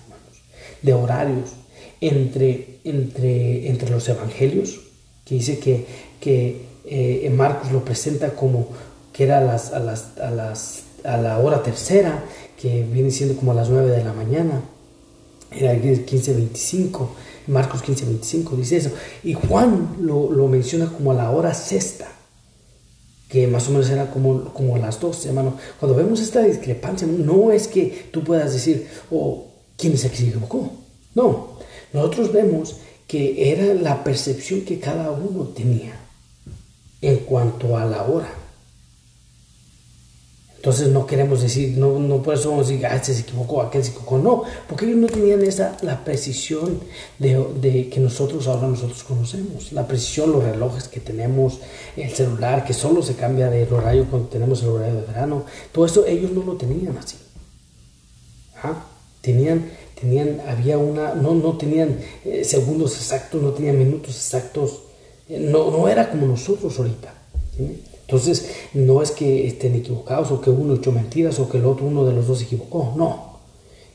de 0.81 0.93
horarios 0.93 1.51
entre, 1.99 2.79
entre, 2.83 3.69
entre 3.69 3.89
los 3.89 4.07
evangelios, 4.09 4.79
que 5.25 5.35
dice 5.35 5.59
que, 5.59 5.85
que 6.19 6.65
eh, 6.85 7.31
Marcos 7.35 7.71
lo 7.71 7.85
presenta 7.85 8.31
como 8.31 8.67
que 9.13 9.23
era 9.23 9.39
a, 9.39 9.41
las, 9.41 9.71
a, 9.71 9.79
las, 9.79 10.17
a, 10.17 10.31
las, 10.31 10.83
a 11.03 11.17
la 11.17 11.39
hora 11.39 11.61
tercera, 11.61 12.23
que 12.59 12.83
viene 12.83 13.11
siendo 13.11 13.35
como 13.35 13.51
a 13.51 13.55
las 13.55 13.69
9 13.69 13.91
de 13.91 14.03
la 14.03 14.13
mañana, 14.13 14.61
era 15.51 15.73
el 15.73 16.05
15.25, 16.05 17.09
Marcos 17.47 17.83
15.25 17.83 18.55
dice 18.55 18.77
eso, 18.77 18.91
y 19.23 19.33
Juan 19.33 19.97
lo, 19.99 20.31
lo 20.31 20.47
menciona 20.47 20.87
como 20.87 21.11
a 21.11 21.15
la 21.15 21.31
hora 21.31 21.53
sexta, 21.53 22.10
que 23.31 23.47
más 23.47 23.67
o 23.69 23.71
menos 23.71 23.89
era 23.89 24.11
como, 24.11 24.53
como 24.53 24.77
las 24.77 24.99
dos, 24.99 25.25
hermano. 25.25 25.55
Cuando 25.79 25.97
vemos 25.97 26.19
esta 26.19 26.41
discrepancia, 26.41 27.07
no 27.07 27.51
es 27.51 27.67
que 27.69 28.09
tú 28.11 28.23
puedas 28.23 28.51
decir, 28.51 28.87
oh, 29.09 29.47
¿quién 29.77 29.97
se 29.97 30.07
equivocó? 30.07 30.69
No, 31.15 31.57
nosotros 31.93 32.33
vemos 32.33 32.75
que 33.07 33.51
era 33.53 33.73
la 33.73 34.03
percepción 34.03 34.61
que 34.61 34.79
cada 34.79 35.11
uno 35.11 35.45
tenía 35.45 35.93
en 37.01 37.17
cuanto 37.19 37.77
a 37.77 37.85
la 37.85 38.03
hora. 38.03 38.33
Entonces 40.61 40.89
no 40.89 41.07
queremos 41.07 41.41
decir, 41.41 41.75
no, 41.75 41.97
no 41.97 42.21
por 42.21 42.37
decir, 42.37 42.85
ah, 42.85 42.95
este 42.95 43.15
se 43.15 43.21
equivocó, 43.21 43.63
aquel 43.63 43.83
se 43.83 43.89
equivocó, 43.89 44.19
no, 44.19 44.43
porque 44.69 44.85
ellos 44.85 44.97
no 44.99 45.07
tenían 45.07 45.41
esa, 45.41 45.75
la 45.81 46.03
precisión 46.03 46.79
de, 47.17 47.43
de, 47.59 47.89
que 47.89 47.99
nosotros 47.99 48.47
ahora 48.47 48.67
nosotros 48.67 49.03
conocemos, 49.03 49.71
la 49.71 49.87
precisión, 49.87 50.31
los 50.31 50.43
relojes 50.43 50.87
que 50.87 50.99
tenemos, 50.99 51.61
el 51.97 52.11
celular, 52.11 52.63
que 52.63 52.73
solo 52.73 53.01
se 53.01 53.15
cambia 53.15 53.49
de 53.49 53.63
horario 53.73 54.05
cuando 54.07 54.27
tenemos 54.27 54.61
el 54.61 54.69
horario 54.69 55.01
de 55.01 55.07
verano, 55.07 55.45
todo 55.71 55.87
eso 55.87 56.05
ellos 56.05 56.29
no 56.29 56.43
lo 56.43 56.55
tenían 56.57 56.95
así. 56.95 57.15
Tenían, 59.21 59.67
tenían, 59.99 60.41
había 60.47 60.77
una, 60.77 61.15
no, 61.15 61.33
no 61.33 61.57
tenían 61.57 61.97
eh, 62.23 62.43
segundos 62.43 62.97
exactos, 62.97 63.41
no 63.41 63.49
tenían 63.49 63.79
minutos 63.79 64.15
exactos, 64.15 64.83
eh, 65.27 65.39
no, 65.39 65.71
no 65.71 65.87
era 65.87 66.11
como 66.11 66.27
nosotros 66.27 66.77
ahorita. 66.77 67.15
Entonces, 68.11 68.51
no 68.73 69.01
es 69.01 69.11
que 69.11 69.47
estén 69.47 69.73
equivocados 69.73 70.31
o 70.31 70.41
que 70.41 70.49
uno 70.49 70.75
echó 70.75 70.91
mentiras 70.91 71.39
o 71.39 71.47
que 71.47 71.59
el 71.59 71.65
otro, 71.65 71.85
uno 71.85 72.03
de 72.05 72.11
los 72.11 72.27
dos 72.27 72.39
se 72.39 72.43
equivocó, 72.43 72.93
no. 72.97 73.39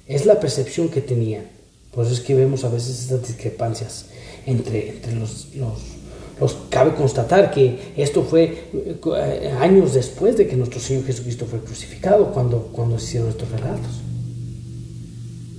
Es 0.07 0.25
la 0.25 0.41
percepción 0.41 0.89
que 0.89 1.03
tenían. 1.03 1.45
Por 1.93 2.07
eso 2.07 2.15
es 2.15 2.21
que 2.21 2.35
vemos 2.35 2.65
a 2.65 2.71
veces 2.71 2.99
estas 3.03 3.29
discrepancias 3.29 4.07
entre, 4.47 4.89
entre 4.89 5.15
los, 5.17 5.49
los, 5.55 6.57
Cabe 6.71 6.95
constatar 6.95 7.51
que 7.51 7.93
esto 7.99 8.23
fue 8.23 8.71
eh, 8.73 9.55
años 9.61 9.93
después 9.93 10.39
de 10.39 10.47
que 10.47 10.57
nuestro 10.57 10.81
Señor 10.81 11.05
Jesucristo 11.05 11.45
fue 11.45 11.61
crucificado, 11.61 12.33
cuando, 12.33 12.71
cuando 12.73 12.97
hicieron 12.97 13.29
estos 13.29 13.51
relatos. 13.51 14.01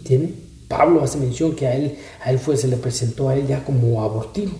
¿Tiene? 0.04 0.34
Pablo 0.67 1.04
hace 1.04 1.20
mención 1.20 1.56
que 1.56 1.67
a 1.67 1.76
él, 1.76 1.98
a 2.24 2.32
él 2.32 2.39
fue, 2.39 2.58
se 2.58 2.67
le 2.67 2.78
presentó 2.78 3.30
a 3.30 3.36
él 3.36 3.46
ya 3.46 3.63
como 3.63 4.02
abortivo, 4.02 4.54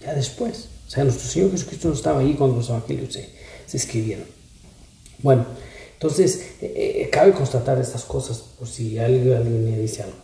ya 0.00 0.14
después. 0.14 0.68
O 0.86 0.90
sea, 0.90 1.04
nuestro 1.04 1.28
Señor 1.28 1.50
Jesucristo 1.50 1.88
no 1.88 1.94
estaba 1.94 2.20
ahí 2.20 2.34
cuando 2.34 2.56
los 2.56 2.68
evangelios 2.68 3.12
se, 3.12 3.76
escribieron. 3.76 4.24
Bueno, 5.18 5.44
entonces 5.94 6.52
eh, 6.60 7.02
eh, 7.02 7.10
cabe 7.10 7.32
constatar 7.32 7.78
estas 7.80 8.04
cosas 8.04 8.38
por 8.58 8.68
si 8.68 8.98
alguien, 8.98 9.34
alguien 9.34 9.80
dice 9.80 10.02
algo. 10.02 10.16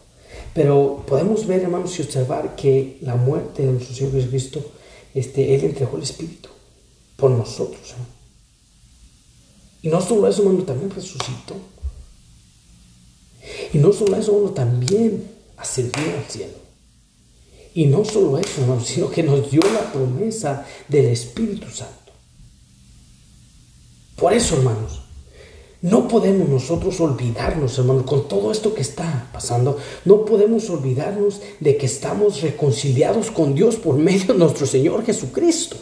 Pero 0.54 1.04
podemos 1.06 1.46
ver, 1.46 1.62
hermanos, 1.62 1.98
y 1.98 2.02
observar 2.02 2.54
que 2.56 2.98
la 3.00 3.16
muerte 3.16 3.64
de 3.66 3.72
nuestro 3.72 3.94
Señor 3.94 4.12
Jesucristo, 4.12 4.72
este, 5.14 5.54
Él 5.54 5.64
entregó 5.64 5.96
el 5.96 6.02
Espíritu 6.02 6.48
por 7.16 7.30
nosotros. 7.30 7.94
Y 9.82 9.88
no 9.88 10.00
solo 10.00 10.28
eso, 10.28 10.42
hermano, 10.42 10.62
también 10.64 10.90
resucitó. 10.90 11.56
Y 13.72 13.78
no 13.78 13.92
solo 13.92 14.16
eso, 14.16 14.32
hermano, 14.32 14.52
también 14.52 15.28
ascendió 15.56 16.02
al 16.02 16.24
cielo. 16.30 16.61
Y 17.74 17.86
no 17.86 18.04
solo 18.04 18.38
eso, 18.38 18.80
sino 18.84 19.10
que 19.10 19.22
nos 19.22 19.50
dio 19.50 19.62
la 19.72 19.92
promesa 19.92 20.66
del 20.88 21.06
Espíritu 21.06 21.70
Santo. 21.70 22.12
Por 24.16 24.32
eso, 24.32 24.56
hermanos, 24.56 25.02
no 25.82 26.06
podemos 26.06 26.48
nosotros 26.48 27.00
olvidarnos, 27.00 27.76
hermano, 27.76 28.06
con 28.06 28.28
todo 28.28 28.52
esto 28.52 28.72
que 28.72 28.82
está 28.82 29.28
pasando, 29.32 29.78
no 30.04 30.24
podemos 30.24 30.70
olvidarnos 30.70 31.40
de 31.58 31.76
que 31.76 31.86
estamos 31.86 32.40
reconciliados 32.40 33.32
con 33.32 33.54
Dios 33.54 33.76
por 33.76 33.96
medio 33.96 34.32
de 34.32 34.38
nuestro 34.38 34.64
Señor 34.64 35.04
Jesucristo. 35.04 35.76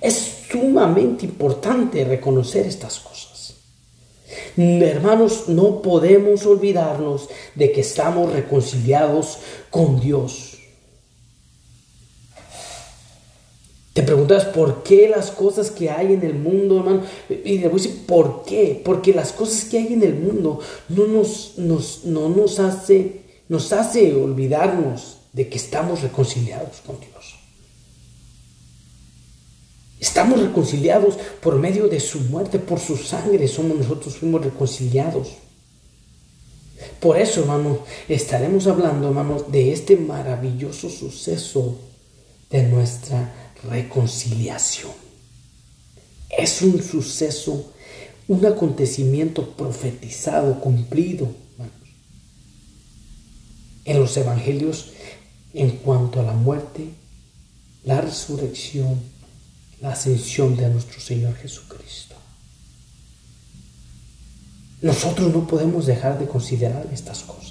Es 0.00 0.44
sumamente 0.48 1.26
importante 1.26 2.04
reconocer 2.04 2.66
estas 2.66 3.00
cosas. 3.00 3.54
Hermanos, 4.56 5.48
no 5.48 5.82
podemos 5.82 6.46
olvidarnos 6.46 7.28
de 7.56 7.72
que 7.72 7.80
estamos 7.80 8.32
reconciliados 8.32 9.38
con 9.70 10.00
Dios. 10.00 10.45
Te 13.96 14.02
preguntas 14.02 14.44
por 14.44 14.82
qué 14.82 15.08
las 15.08 15.30
cosas 15.30 15.70
que 15.70 15.88
hay 15.88 16.12
en 16.12 16.22
el 16.22 16.34
mundo, 16.34 16.80
hermano. 16.80 17.02
Y 17.30 17.56
le 17.56 17.68
voy 17.68 17.80
a 17.80 17.82
decir, 17.82 18.04
¿por 18.04 18.44
qué? 18.44 18.78
Porque 18.84 19.14
las 19.14 19.32
cosas 19.32 19.64
que 19.64 19.78
hay 19.78 19.94
en 19.94 20.02
el 20.02 20.14
mundo 20.16 20.60
no 20.90 21.06
nos, 21.06 21.56
nos, 21.56 22.04
no 22.04 22.28
nos, 22.28 22.60
hace, 22.60 23.22
nos 23.48 23.72
hace 23.72 24.14
olvidarnos 24.14 25.16
de 25.32 25.48
que 25.48 25.56
estamos 25.56 26.02
reconciliados 26.02 26.82
con 26.84 27.00
Dios. 27.00 27.36
Estamos 29.98 30.42
reconciliados 30.42 31.16
por 31.40 31.58
medio 31.58 31.88
de 31.88 31.98
su 31.98 32.20
muerte, 32.20 32.58
por 32.58 32.78
su 32.78 32.98
sangre. 32.98 33.48
Somos 33.48 33.78
nosotros 33.78 34.18
fuimos 34.18 34.44
reconciliados. 34.44 35.28
Por 37.00 37.16
eso, 37.16 37.40
hermano, 37.40 37.78
estaremos 38.10 38.66
hablando, 38.66 39.08
hermano, 39.08 39.42
de 39.48 39.72
este 39.72 39.96
maravilloso 39.96 40.90
suceso 40.90 41.78
de 42.50 42.62
nuestra 42.64 43.45
reconciliación. 43.64 44.92
Es 46.30 46.62
un 46.62 46.82
suceso, 46.82 47.72
un 48.28 48.44
acontecimiento 48.44 49.56
profetizado, 49.56 50.60
cumplido 50.60 51.28
en 53.84 54.00
los 54.00 54.16
evangelios 54.16 54.90
en 55.54 55.70
cuanto 55.70 56.20
a 56.20 56.24
la 56.24 56.32
muerte, 56.32 56.90
la 57.84 58.00
resurrección, 58.00 59.00
la 59.80 59.92
ascensión 59.92 60.56
de 60.56 60.68
nuestro 60.68 61.00
Señor 61.00 61.34
Jesucristo. 61.36 62.16
Nosotros 64.82 65.32
no 65.32 65.46
podemos 65.46 65.86
dejar 65.86 66.18
de 66.18 66.26
considerar 66.26 66.86
estas 66.92 67.20
cosas. 67.20 67.45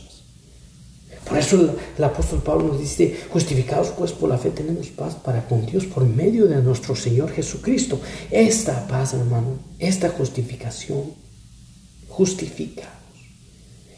Por 1.28 1.38
eso 1.38 1.76
el, 1.98 2.04
apóstol 2.04 2.42
Pablo 2.44 2.68
nos 2.68 2.80
dice, 2.80 3.18
justificados 3.30 3.90
pues 3.98 4.12
por 4.12 4.30
la 4.30 4.38
fe 4.38 4.52
tenemos 4.52 4.88
paz 4.88 5.16
para 5.16 5.48
con 5.48 5.66
Dios 5.66 5.86
por 5.86 6.06
medio 6.06 6.46
de 6.46 6.62
nuestro 6.62 6.96
Señor 6.96 7.32
Jesucristo. 7.32 8.00
Esta 8.30 8.88
paz, 8.88 9.14
hermano, 9.14 9.58
esta 9.80 10.10
justificación, 10.10 11.14
justifica. 12.08 12.90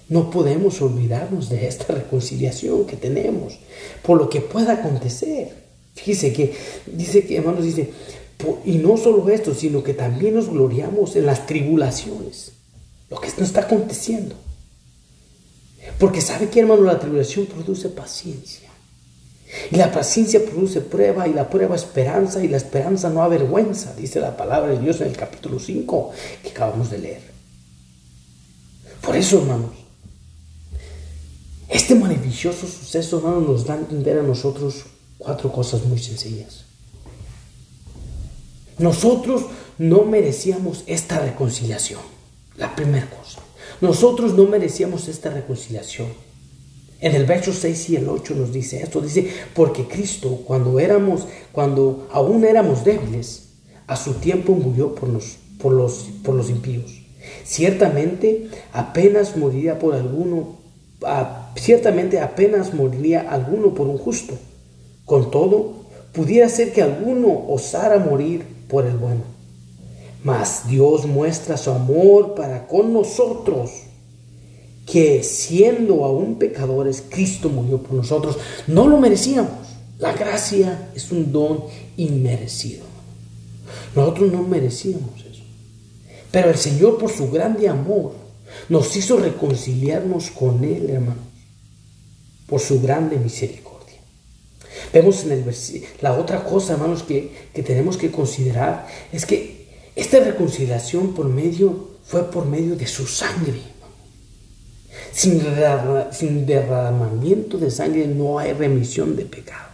No 0.09 0.29
podemos 0.29 0.81
olvidarnos 0.81 1.49
de 1.49 1.67
esta 1.67 1.93
reconciliación 1.93 2.85
que 2.85 2.95
tenemos 2.95 3.59
por 4.03 4.17
lo 4.17 4.29
que 4.29 4.39
pueda 4.39 4.73
acontecer. 4.73 5.67
Fíjese 5.95 6.31
que 6.31 6.53
dice 6.85 7.25
que, 7.25 7.37
hermanos, 7.37 7.65
dice, 7.65 7.91
y 8.63 8.77
no 8.77 8.95
solo 8.95 9.27
esto, 9.29 9.53
sino 9.53 9.83
que 9.83 9.93
también 9.93 10.35
nos 10.35 10.47
gloriamos 10.47 11.17
en 11.17 11.25
las 11.25 11.45
tribulaciones, 11.45 12.53
lo 13.09 13.19
que 13.19 13.27
nos 13.29 13.49
está 13.49 13.61
aconteciendo. 13.61 14.35
Porque 15.99 16.21
sabe 16.21 16.49
que 16.49 16.59
hermano, 16.59 16.83
la 16.83 16.99
tribulación 16.99 17.45
produce 17.45 17.89
paciencia. 17.89 18.67
Y 19.71 19.77
la 19.77 19.91
paciencia 19.91 20.43
produce 20.43 20.81
prueba 20.81 21.27
y 21.27 21.33
la 21.33 21.49
prueba 21.49 21.75
esperanza 21.75 22.43
y 22.43 22.47
la 22.47 22.57
esperanza 22.57 23.09
no 23.09 23.23
avergüenza, 23.23 23.93
dice 23.95 24.19
la 24.19 24.35
palabra 24.35 24.73
de 24.73 24.79
Dios 24.79 24.99
en 25.01 25.07
el 25.07 25.15
capítulo 25.15 25.57
5 25.59 26.11
que 26.43 26.49
acabamos 26.49 26.91
de 26.91 26.97
leer. 26.97 27.21
Por 29.01 29.15
eso, 29.15 29.37
hermanos, 29.37 29.71
este 31.69 31.95
maravilloso 31.95 32.67
suceso, 32.67 33.17
hermanos, 33.17 33.43
nos 33.47 33.65
da 33.65 33.75
a 33.75 33.77
entender 33.77 34.19
a 34.19 34.23
nosotros 34.23 34.83
cuatro 35.17 35.51
cosas 35.51 35.85
muy 35.85 35.99
sencillas. 35.99 36.65
Nosotros 38.77 39.45
no 39.77 40.03
merecíamos 40.03 40.83
esta 40.87 41.19
reconciliación, 41.19 42.01
la 42.57 42.75
primera 42.75 43.09
cosa. 43.09 43.41
Nosotros 43.81 44.33
no 44.33 44.45
merecíamos 44.45 45.07
esta 45.07 45.29
reconciliación. 45.29 46.07
En 46.99 47.13
el 47.13 47.25
verso 47.25 47.53
6 47.53 47.91
y 47.91 47.95
el 47.97 48.09
8 48.09 48.33
nos 48.35 48.51
dice 48.51 48.81
esto, 48.81 49.01
dice, 49.01 49.27
porque 49.53 49.87
Cristo 49.87 50.41
cuando 50.45 50.79
éramos, 50.79 51.27
cuando 51.51 52.07
aún 52.11 52.43
éramos 52.43 52.83
débiles, 52.83 53.49
a 53.85 53.95
su 53.95 54.15
tiempo 54.15 54.53
murió 54.53 54.95
por 54.95 55.09
los, 55.09 55.37
por 55.59 55.73
los, 55.73 56.09
por 56.23 56.33
los 56.33 56.49
impíos. 56.49 57.01
Ciertamente 57.43 58.49
apenas 58.73 59.37
moriría 59.37 59.77
por 59.77 59.93
alguno, 59.93 60.57
ciertamente 61.55 62.19
apenas 62.19 62.73
moriría 62.73 63.29
alguno 63.29 63.75
por 63.75 63.87
un 63.87 63.97
justo. 63.97 64.33
Con 65.05 65.29
todo, 65.29 65.85
pudiera 66.13 66.49
ser 66.49 66.73
que 66.73 66.81
alguno 66.81 67.45
osara 67.47 67.99
morir 67.99 68.43
por 68.67 68.85
el 68.85 68.97
bueno. 68.97 69.36
Mas 70.23 70.67
Dios 70.67 71.05
muestra 71.05 71.57
su 71.57 71.71
amor 71.71 72.35
para 72.35 72.67
con 72.67 72.93
nosotros, 72.93 73.71
que 74.85 75.23
siendo 75.23 76.05
aún 76.05 76.35
pecadores, 76.35 77.03
Cristo 77.09 77.49
murió 77.49 77.81
por 77.81 77.93
nosotros. 77.93 78.37
No 78.67 78.87
lo 78.87 78.97
merecíamos. 78.97 79.67
La 79.99 80.13
gracia 80.13 80.89
es 80.95 81.11
un 81.11 81.31
don 81.31 81.63
inmerecido. 81.97 82.85
Nosotros 83.95 84.31
no 84.31 84.43
merecíamos 84.43 85.19
eso. 85.21 85.43
Pero 86.31 86.49
el 86.49 86.57
Señor, 86.57 86.97
por 86.97 87.11
su 87.11 87.29
grande 87.31 87.67
amor, 87.67 88.13
nos 88.69 88.95
hizo 88.95 89.17
reconciliarnos 89.17 90.31
con 90.31 90.63
Él, 90.63 90.89
hermanos, 90.89 91.23
por 92.47 92.59
su 92.59 92.81
grande 92.81 93.17
misericordia. 93.17 93.67
Vemos 94.93 95.23
en 95.23 95.31
el 95.31 95.55
la 96.01 96.13
otra 96.17 96.43
cosa, 96.43 96.73
hermanos, 96.73 97.03
que, 97.03 97.49
que 97.53 97.63
tenemos 97.63 97.97
que 97.97 98.11
considerar 98.11 98.87
es 99.11 99.25
que 99.25 99.56
esta 99.97 100.19
reconciliación 100.19 101.15
por 101.15 101.27
medio 101.27 101.97
fue 102.05 102.29
por 102.29 102.45
medio 102.45 102.75
de 102.75 102.85
su 102.85 103.07
sangre. 103.07 103.59
Sin, 105.11 105.39
derramamiento 106.45 107.57
de 107.57 107.71
sangre 107.71 108.05
no 108.05 108.37
hay 108.37 108.53
remisión 108.53 109.15
de 109.15 109.25
pecados. 109.25 109.73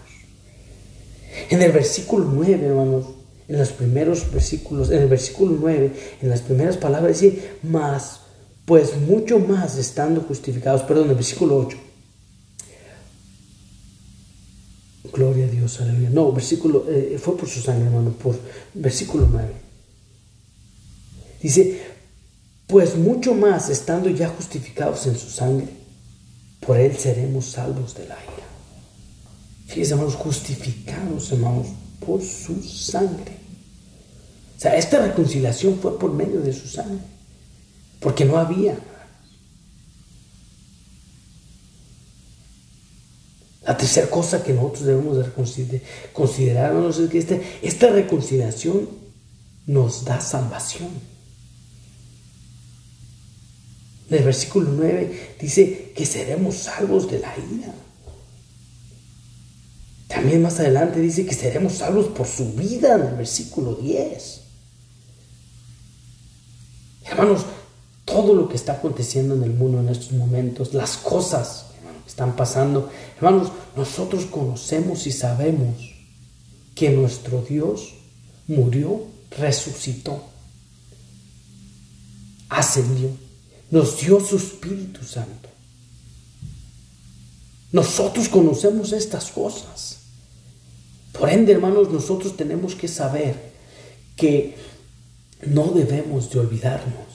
En 1.50 1.62
el 1.62 1.74
versículo 1.74 2.24
9, 2.24 2.66
hermanos, 2.66 3.06
en 3.50 3.60
los 3.60 3.74
primeros 3.74 4.32
versículos, 4.32 4.92
en 4.92 5.02
el 5.02 5.10
versículo 5.10 5.58
9, 5.60 5.92
en 6.22 6.30
las 6.30 6.42
primeras 6.42 6.78
palabras 6.78 7.20
dice, 7.20 7.58
más, 7.62 8.22
pues 8.64 8.96
mucho 8.96 9.40
más 9.40 9.78
estando 9.78 10.22
justificados, 10.22 10.84
perdón, 10.84 11.10
el 11.10 11.16
versículo 11.16 11.58
8. 11.58 11.78
Gloria 15.12 15.48
a 15.48 15.50
Dios, 15.50 15.82
aleluya. 15.82 16.12
No, 16.12 16.32
versículo, 16.32 16.86
eh, 16.90 17.20
fue 17.22 17.36
por 17.36 17.50
su 17.50 17.60
sangre, 17.60 17.88
hermano, 17.88 18.12
por 18.12 18.38
versículo 18.74 19.28
9. 19.30 19.63
Dice, 21.44 21.82
pues 22.68 22.96
mucho 22.96 23.36
más 23.36 23.70
estando 23.70 24.10
ya 24.10 24.30
justificados 24.30 25.06
en 25.08 25.18
su 25.18 25.30
sangre, 25.30 25.68
por 26.62 26.80
él 26.80 26.98
seremos 26.98 27.46
salvos 27.46 27.94
de 27.96 28.08
la 28.08 28.16
ira. 28.16 28.48
Fíjense, 29.68 29.92
hermanos, 29.92 30.16
justificados, 30.16 31.32
hermanos, 31.34 31.68
por 32.00 32.22
su 32.22 32.64
sangre. 32.64 33.38
O 34.56 34.60
sea, 34.60 34.78
esta 34.78 35.06
reconciliación 35.06 35.78
fue 35.80 36.00
por 36.00 36.14
medio 36.14 36.40
de 36.40 36.54
su 36.54 36.66
sangre, 36.70 37.04
porque 38.00 38.24
no 38.24 38.38
había. 38.38 38.78
La 43.64 43.76
tercera 43.76 44.10
cosa 44.10 44.44
que 44.44 44.54
nosotros 44.54 44.86
debemos 44.86 45.18
de 45.18 45.82
considerar, 46.14 46.74
es 46.86 47.10
que 47.10 47.18
este, 47.18 47.42
esta 47.62 47.90
reconciliación 47.90 48.88
nos 49.66 50.06
da 50.06 50.22
salvación. 50.22 51.13
En 54.10 54.18
el 54.18 54.24
versículo 54.24 54.70
9 54.72 55.36
dice 55.40 55.94
que 55.96 56.06
seremos 56.06 56.56
salvos 56.56 57.10
de 57.10 57.20
la 57.20 57.34
ira. 57.38 57.74
También 60.08 60.42
más 60.42 60.60
adelante 60.60 61.00
dice 61.00 61.26
que 61.26 61.34
seremos 61.34 61.74
salvos 61.74 62.08
por 62.08 62.28
su 62.28 62.54
vida 62.54 62.96
en 62.96 63.02
el 63.02 63.16
versículo 63.16 63.76
10. 63.76 64.42
Hermanos, 67.06 67.46
todo 68.06 68.34
lo 68.34 68.48
que 68.48 68.56
está 68.56 68.74
aconteciendo 68.74 69.36
en 69.36 69.44
el 69.44 69.54
mundo 69.54 69.80
en 69.80 69.90
estos 69.90 70.12
momentos, 70.12 70.74
las 70.74 70.98
cosas 70.98 71.66
que 72.04 72.10
están 72.10 72.36
pasando, 72.36 72.90
hermanos, 73.18 73.52
nosotros 73.76 74.26
conocemos 74.26 75.08
y 75.08 75.12
sabemos 75.12 75.94
que 76.76 76.90
nuestro 76.90 77.42
Dios 77.42 77.96
murió, 78.48 79.02
resucitó, 79.38 80.24
ascendió, 82.50 83.10
nos 83.74 84.00
dio 84.00 84.20
su 84.20 84.38
Espíritu 84.38 85.04
Santo. 85.04 85.50
Nosotros 87.72 88.30
conocemos 88.30 88.94
estas 88.94 89.32
cosas. 89.32 89.98
Por 91.12 91.28
ende, 91.28 91.54
hermanos, 91.54 91.90
nosotros 91.90 92.38
tenemos 92.38 92.76
que 92.76 92.88
saber 92.88 93.52
que 94.16 94.56
no 95.48 95.72
debemos 95.72 96.30
de 96.30 96.40
olvidarnos 96.42 97.08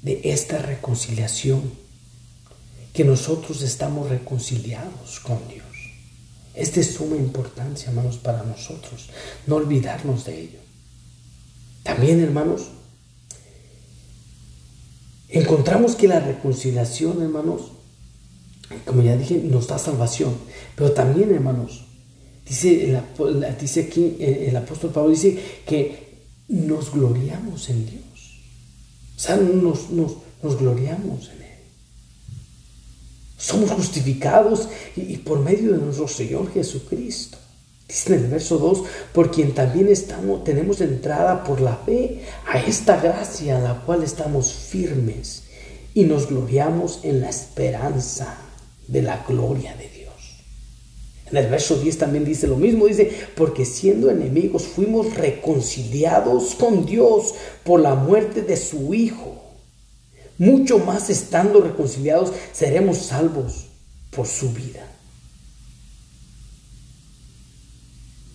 de 0.00 0.22
esta 0.24 0.56
reconciliación, 0.56 1.60
que 2.94 3.04
nosotros 3.04 3.60
estamos 3.60 4.08
reconciliados 4.08 5.20
con 5.20 5.36
Dios. 5.48 5.66
Es 6.54 6.74
de 6.74 6.82
suma 6.82 7.16
importancia, 7.16 7.90
hermanos, 7.90 8.16
para 8.16 8.42
nosotros, 8.42 9.10
no 9.46 9.56
olvidarnos 9.56 10.24
de 10.24 10.40
ello. 10.44 10.60
También, 11.82 12.22
hermanos, 12.22 12.70
encontramos 15.28 15.96
que 15.96 16.08
la 16.08 16.20
reconciliación, 16.20 17.22
hermanos, 17.22 17.72
como 18.84 19.02
ya 19.02 19.16
dije, 19.16 19.36
nos 19.36 19.66
da 19.68 19.78
salvación. 19.78 20.34
Pero 20.76 20.92
también, 20.92 21.32
hermanos, 21.32 21.84
dice, 22.46 23.00
dice 23.60 23.80
aquí 23.82 24.16
el 24.20 24.56
apóstol 24.56 24.90
Pablo, 24.90 25.10
dice 25.10 25.38
que 25.66 26.04
nos 26.48 26.92
gloriamos 26.92 27.68
en 27.70 27.86
Dios. 27.86 28.04
O 29.16 29.20
sea, 29.20 29.36
nos, 29.36 29.90
nos, 29.90 30.16
gloriamos 30.42 31.28
en 31.28 31.42
Él. 31.42 31.58
Somos 33.38 33.70
justificados 33.70 34.68
y, 34.96 35.16
por 35.18 35.40
medio 35.40 35.72
de 35.72 35.78
nuestro 35.78 36.08
Señor 36.08 36.52
Jesucristo. 36.52 37.38
Dice 37.88 38.14
en 38.14 38.24
el 38.24 38.30
verso 38.30 38.58
2, 38.58 38.82
por 39.12 39.30
quien 39.30 39.54
también 39.54 39.88
estamos, 39.88 40.42
tenemos 40.42 40.80
entrada 40.80 41.44
por 41.44 41.60
la 41.60 41.76
fe 41.76 42.22
a 42.46 42.58
esta 42.58 43.00
gracia 43.00 43.58
en 43.58 43.64
la 43.64 43.80
cual 43.82 44.02
estamos 44.02 44.52
firmes 44.52 45.44
y 45.92 46.04
nos 46.04 46.28
gloriamos 46.28 47.00
en 47.02 47.20
la 47.20 47.28
esperanza 47.28 48.38
de 48.88 49.02
la 49.02 49.24
gloria 49.28 49.76
de 49.76 49.88
Dios. 49.88 50.04
En 51.30 51.36
el 51.36 51.48
verso 51.48 51.76
10 51.76 51.98
también 51.98 52.24
dice 52.24 52.46
lo 52.46 52.56
mismo, 52.56 52.86
dice, 52.86 53.10
porque 53.36 53.64
siendo 53.64 54.10
enemigos 54.10 54.64
fuimos 54.64 55.14
reconciliados 55.14 56.54
con 56.54 56.86
Dios 56.86 57.34
por 57.64 57.80
la 57.80 57.94
muerte 57.94 58.42
de 58.42 58.56
su 58.56 58.94
Hijo. 58.94 59.42
Mucho 60.38 60.78
más 60.78 61.10
estando 61.10 61.60
reconciliados 61.60 62.32
seremos 62.52 62.98
salvos 62.98 63.66
por 64.10 64.26
su 64.26 64.52
vida. 64.52 64.93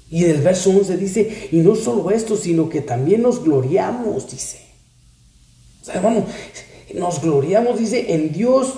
Y 0.09 0.25
en 0.25 0.31
el 0.31 0.41
verso 0.41 0.71
11 0.71 0.97
dice, 0.97 1.49
y 1.51 1.57
no 1.57 1.75
solo 1.75 2.09
esto, 2.09 2.35
sino 2.35 2.67
que 2.67 2.81
también 2.81 3.21
nos 3.21 3.43
gloriamos, 3.43 4.31
dice. 4.31 4.61
O 5.81 5.85
sea, 5.85 5.95
hermano, 5.95 6.25
nos 6.95 7.21
gloriamos, 7.21 7.77
dice, 7.79 8.13
en 8.13 8.31
Dios 8.31 8.73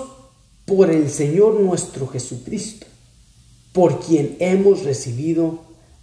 por 0.66 0.90
el 0.90 1.10
Señor 1.10 1.58
nuestro 1.60 2.06
Jesucristo, 2.06 2.86
por 3.72 4.00
quien 4.00 4.36
hemos 4.40 4.82
recibido 4.84 5.60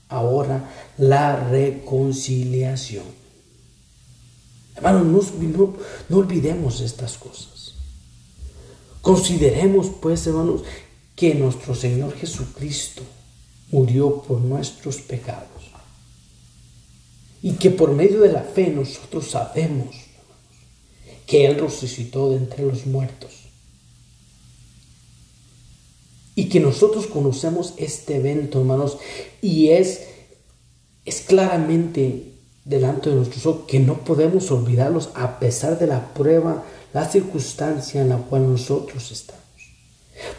ahora 0.09 0.69
la 0.97 1.35
reconciliación. 1.35 3.03
Hermanos, 4.75 5.33
no, 5.39 5.75
no, 6.09 6.17
olvidemos 6.17 6.81
estas 6.81 7.17
cosas. 7.17 7.75
Consideremos, 9.01 9.91
pues, 10.01 10.25
hermanos, 10.25 10.63
que 11.15 11.35
nuestro 11.35 11.75
Señor 11.75 12.15
Jesucristo 12.15 13.03
murió 13.71 14.21
por 14.23 14.39
nuestros 14.41 14.97
pecados. 14.97 15.47
Y 17.41 17.53
que 17.53 17.69
por 17.69 17.91
medio 17.91 18.21
de 18.21 18.31
la 18.31 18.41
fe 18.41 18.69
nosotros 18.69 19.29
sabemos 19.29 19.95
que 21.25 21.45
Él 21.45 21.59
resucitó 21.59 22.31
de 22.31 22.37
entre 22.37 22.65
los 22.65 22.85
muertos 22.85 23.49
y 26.39 26.47
que 26.47 26.61
nosotros 26.61 27.07
conocemos 27.07 27.73
este 27.75 28.15
evento, 28.15 28.61
hermanos, 28.61 28.97
y 29.41 29.71
es, 29.71 30.03
es 31.03 31.19
claramente 31.19 32.31
delante 32.63 33.09
de 33.09 33.17
nuestros 33.17 33.45
ojos 33.45 33.65
que 33.67 33.81
no 33.81 34.05
podemos 34.05 34.49
olvidarlos 34.49 35.09
a 35.15 35.37
pesar 35.39 35.77
de 35.77 35.87
la 35.87 36.13
prueba, 36.13 36.63
la 36.93 37.09
circunstancia 37.09 38.01
en 38.01 38.07
la 38.07 38.17
cual 38.19 38.49
nosotros 38.49 39.11
estamos. 39.11 39.48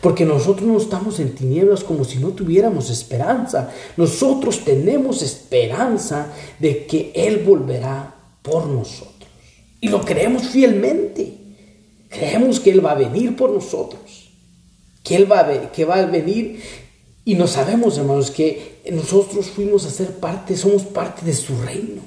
Porque 0.00 0.24
nosotros 0.24 0.66
no 0.68 0.78
estamos 0.78 1.20
en 1.20 1.34
tinieblas 1.34 1.84
como 1.84 2.04
si 2.04 2.18
no 2.18 2.28
tuviéramos 2.28 2.90
esperanza. 2.90 3.72
Nosotros 3.96 4.64
tenemos 4.64 5.22
esperanza 5.22 6.32
de 6.58 6.86
que 6.86 7.12
Él 7.14 7.44
volverá 7.44 8.14
por 8.42 8.66
nosotros. 8.66 9.28
Y 9.80 9.88
lo 9.88 10.00
creemos 10.02 10.48
fielmente. 10.48 11.34
Creemos 12.08 12.60
que 12.60 12.70
Él 12.70 12.84
va 12.84 12.92
a 12.92 12.96
venir 12.96 13.36
por 13.36 13.50
nosotros 13.50 14.30
que 15.02 15.16
Él 15.16 15.30
va 15.30 15.40
a, 15.40 15.72
que 15.72 15.84
va 15.84 15.96
a 15.96 16.06
venir 16.06 16.60
y 17.24 17.34
no 17.34 17.46
sabemos, 17.46 17.98
hermanos, 17.98 18.30
que 18.30 18.80
nosotros 18.90 19.50
fuimos 19.50 19.84
a 19.84 19.90
ser 19.90 20.16
parte, 20.16 20.56
somos 20.56 20.84
parte 20.84 21.24
de 21.24 21.34
su 21.34 21.60
reino. 21.60 22.02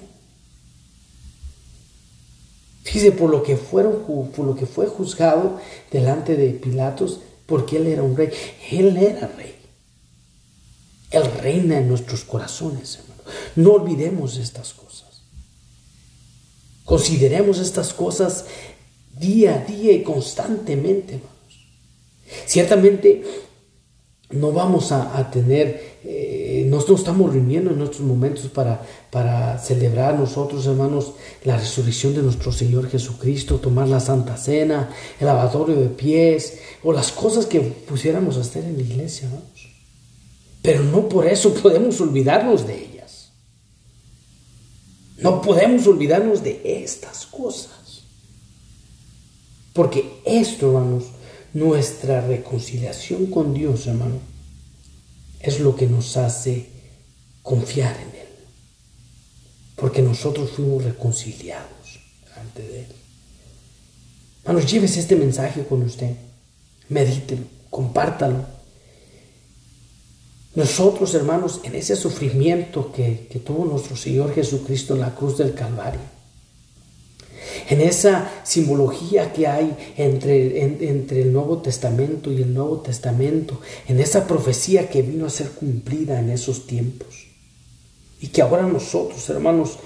Fíjese, 2.83 3.11
por 3.11 3.29
lo 3.29 3.43
que, 3.43 3.55
fueron, 3.55 4.03
por 4.35 4.45
lo 4.45 4.55
que 4.55 4.65
fue 4.65 4.87
juzgado 4.87 5.59
delante 5.91 6.35
de 6.35 6.49
Pilatos, 6.49 7.21
porque 7.45 7.77
Él 7.77 7.87
era 7.87 8.03
un 8.03 8.15
rey. 8.15 8.29
Él 8.71 8.97
era 8.97 9.27
rey. 9.27 9.55
Él 11.11 11.31
reina 11.41 11.77
en 11.77 11.87
nuestros 11.87 12.23
corazones, 12.23 12.97
hermanos. 12.97 13.25
No 13.55 13.73
olvidemos 13.73 14.37
estas 14.37 14.73
cosas. 14.73 15.21
Consideremos 16.85 17.59
estas 17.59 17.93
cosas 17.93 18.45
día 19.17 19.55
a 19.55 19.59
día 19.59 19.93
y 19.93 20.03
constantemente, 20.03 21.15
hermanos. 21.15 21.33
Ciertamente 22.45 23.23
no 24.31 24.51
vamos 24.51 24.91
a, 24.91 25.29
tener, 25.31 25.99
eh, 26.03 26.42
nosotros 26.73 27.01
estamos 27.01 27.31
reuniendo 27.31 27.71
en 27.71 27.77
nuestros 27.77 28.01
momentos 28.01 28.47
para, 28.47 28.81
para 29.11 29.59
celebrar 29.59 30.17
nosotros, 30.17 30.65
hermanos, 30.65 31.13
la 31.43 31.57
resurrección 31.57 32.15
de 32.15 32.23
nuestro 32.23 32.51
Señor 32.51 32.89
Jesucristo, 32.89 33.59
tomar 33.59 33.87
la 33.87 33.99
Santa 33.99 34.37
Cena, 34.37 34.89
el 35.19 35.27
lavatorio 35.27 35.75
de 35.75 35.89
pies, 35.89 36.59
o 36.83 36.91
las 36.91 37.11
cosas 37.11 37.45
que 37.45 37.59
pusiéramos 37.59 38.37
a 38.37 38.41
hacer 38.41 38.65
en 38.65 38.77
la 38.77 38.83
iglesia, 38.83 39.27
hermanos. 39.27 39.69
Pero 40.63 40.83
no 40.83 41.07
por 41.07 41.27
eso 41.27 41.53
podemos 41.53 42.01
olvidarnos 42.01 42.65
de 42.65 42.83
ellas. 42.83 43.31
No 45.17 45.41
podemos 45.41 45.85
olvidarnos 45.85 46.43
de 46.43 46.61
estas 46.83 47.25
cosas. 47.27 48.03
Porque 49.73 50.21
esto, 50.25 50.67
hermanos, 50.67 51.03
nuestra 51.53 52.21
reconciliación 52.21 53.27
con 53.27 53.53
Dios, 53.53 53.85
hermano, 53.87 54.32
es 55.43 55.59
lo 55.59 55.75
que 55.75 55.85
nos 55.85 56.17
hace 56.17 56.67
confiar 57.43 57.95
en 57.97 58.19
Él. 58.19 58.27
Porque 59.75 60.01
nosotros 60.01 60.51
fuimos 60.51 60.83
reconciliados 60.83 61.99
ante 62.37 62.79
Él. 62.79 62.87
Hermanos, 64.45 64.71
llévese 64.71 65.01
este 65.01 65.15
mensaje 65.15 65.65
con 65.65 65.83
usted. 65.83 66.15
Medítelo, 66.89 67.43
compártalo. 67.69 68.45
Nosotros, 70.55 71.13
hermanos, 71.13 71.59
en 71.63 71.75
ese 71.75 71.95
sufrimiento 71.95 72.91
que, 72.91 73.27
que 73.29 73.39
tuvo 73.39 73.65
nuestro 73.65 73.95
Señor 73.95 74.33
Jesucristo 74.33 74.93
en 74.93 75.01
la 75.01 75.15
cruz 75.15 75.37
del 75.37 75.53
Calvario, 75.53 76.01
en 77.69 77.81
esa 77.81 78.31
simbología 78.43 79.33
que 79.33 79.47
hay 79.47 79.75
entre, 79.97 80.63
entre 80.63 81.21
el 81.21 81.33
Nuevo 81.33 81.59
Testamento 81.61 82.31
y 82.31 82.41
el 82.41 82.53
Nuevo 82.53 82.81
Testamento, 82.81 83.59
en 83.87 83.99
esa 83.99 84.27
profecía 84.27 84.89
que 84.89 85.01
vino 85.01 85.25
a 85.25 85.29
ser 85.29 85.49
cumplida 85.49 86.19
en 86.19 86.29
esos 86.29 86.67
tiempos. 86.67 87.27
Y 88.19 88.27
que 88.27 88.41
ahora 88.41 88.63
nosotros, 88.63 89.29
hermanos, 89.29 89.79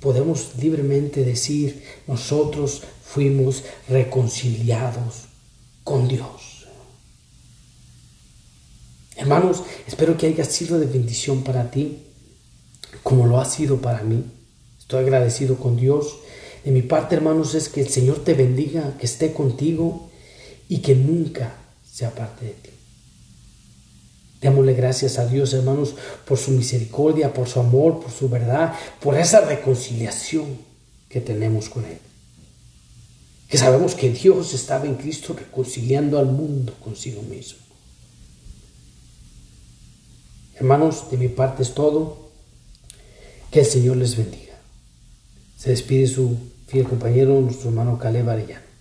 podemos 0.00 0.52
libremente 0.60 1.24
decir, 1.24 1.84
nosotros 2.06 2.82
fuimos 3.04 3.64
reconciliados 3.88 5.28
con 5.84 6.08
Dios. 6.08 6.66
Hermanos, 9.16 9.62
espero 9.86 10.16
que 10.16 10.26
haya 10.26 10.44
sido 10.44 10.78
de 10.80 10.86
bendición 10.86 11.44
para 11.44 11.70
ti, 11.70 11.98
como 13.02 13.26
lo 13.26 13.40
ha 13.40 13.44
sido 13.44 13.80
para 13.80 14.02
mí. 14.02 14.24
Estoy 14.78 15.04
agradecido 15.04 15.56
con 15.56 15.76
Dios 15.76 16.18
de 16.64 16.70
mi 16.70 16.82
parte, 16.82 17.16
hermanos, 17.16 17.54
es 17.54 17.68
que 17.68 17.80
el 17.80 17.88
Señor 17.88 18.22
te 18.24 18.34
bendiga, 18.34 18.96
que 18.98 19.06
esté 19.06 19.32
contigo 19.32 20.10
y 20.68 20.78
que 20.78 20.94
nunca 20.94 21.56
se 21.84 22.06
aparte 22.06 22.44
de 22.44 22.52
ti. 22.52 22.70
Démosle 24.40 24.74
gracias 24.74 25.18
a 25.18 25.26
Dios, 25.26 25.52
hermanos, 25.54 25.94
por 26.26 26.38
su 26.38 26.50
misericordia, 26.50 27.32
por 27.32 27.48
su 27.48 27.60
amor, 27.60 28.00
por 28.00 28.10
su 28.10 28.28
verdad, 28.28 28.74
por 29.00 29.16
esa 29.16 29.40
reconciliación 29.40 30.58
que 31.08 31.20
tenemos 31.20 31.68
con 31.68 31.84
Él. 31.84 31.98
Que 33.48 33.58
sabemos 33.58 33.94
que 33.94 34.10
Dios 34.10 34.54
estaba 34.54 34.86
en 34.86 34.94
Cristo 34.94 35.36
reconciliando 35.38 36.18
al 36.18 36.26
mundo 36.26 36.74
consigo 36.82 37.22
mismo. 37.22 37.58
Hermanos, 40.56 41.10
de 41.10 41.18
mi 41.18 41.28
parte 41.28 41.62
es 41.62 41.74
todo. 41.74 42.30
Que 43.50 43.60
el 43.60 43.66
Señor 43.66 43.98
les 43.98 44.16
bendiga. 44.16 44.54
Se 45.58 45.70
despide 45.70 46.06
su 46.06 46.36
fiel 46.72 46.88
compañero, 46.88 47.38
nuestro 47.38 47.68
hermano 47.68 47.98
Caleb 47.98 48.30
Arellano. 48.30 48.71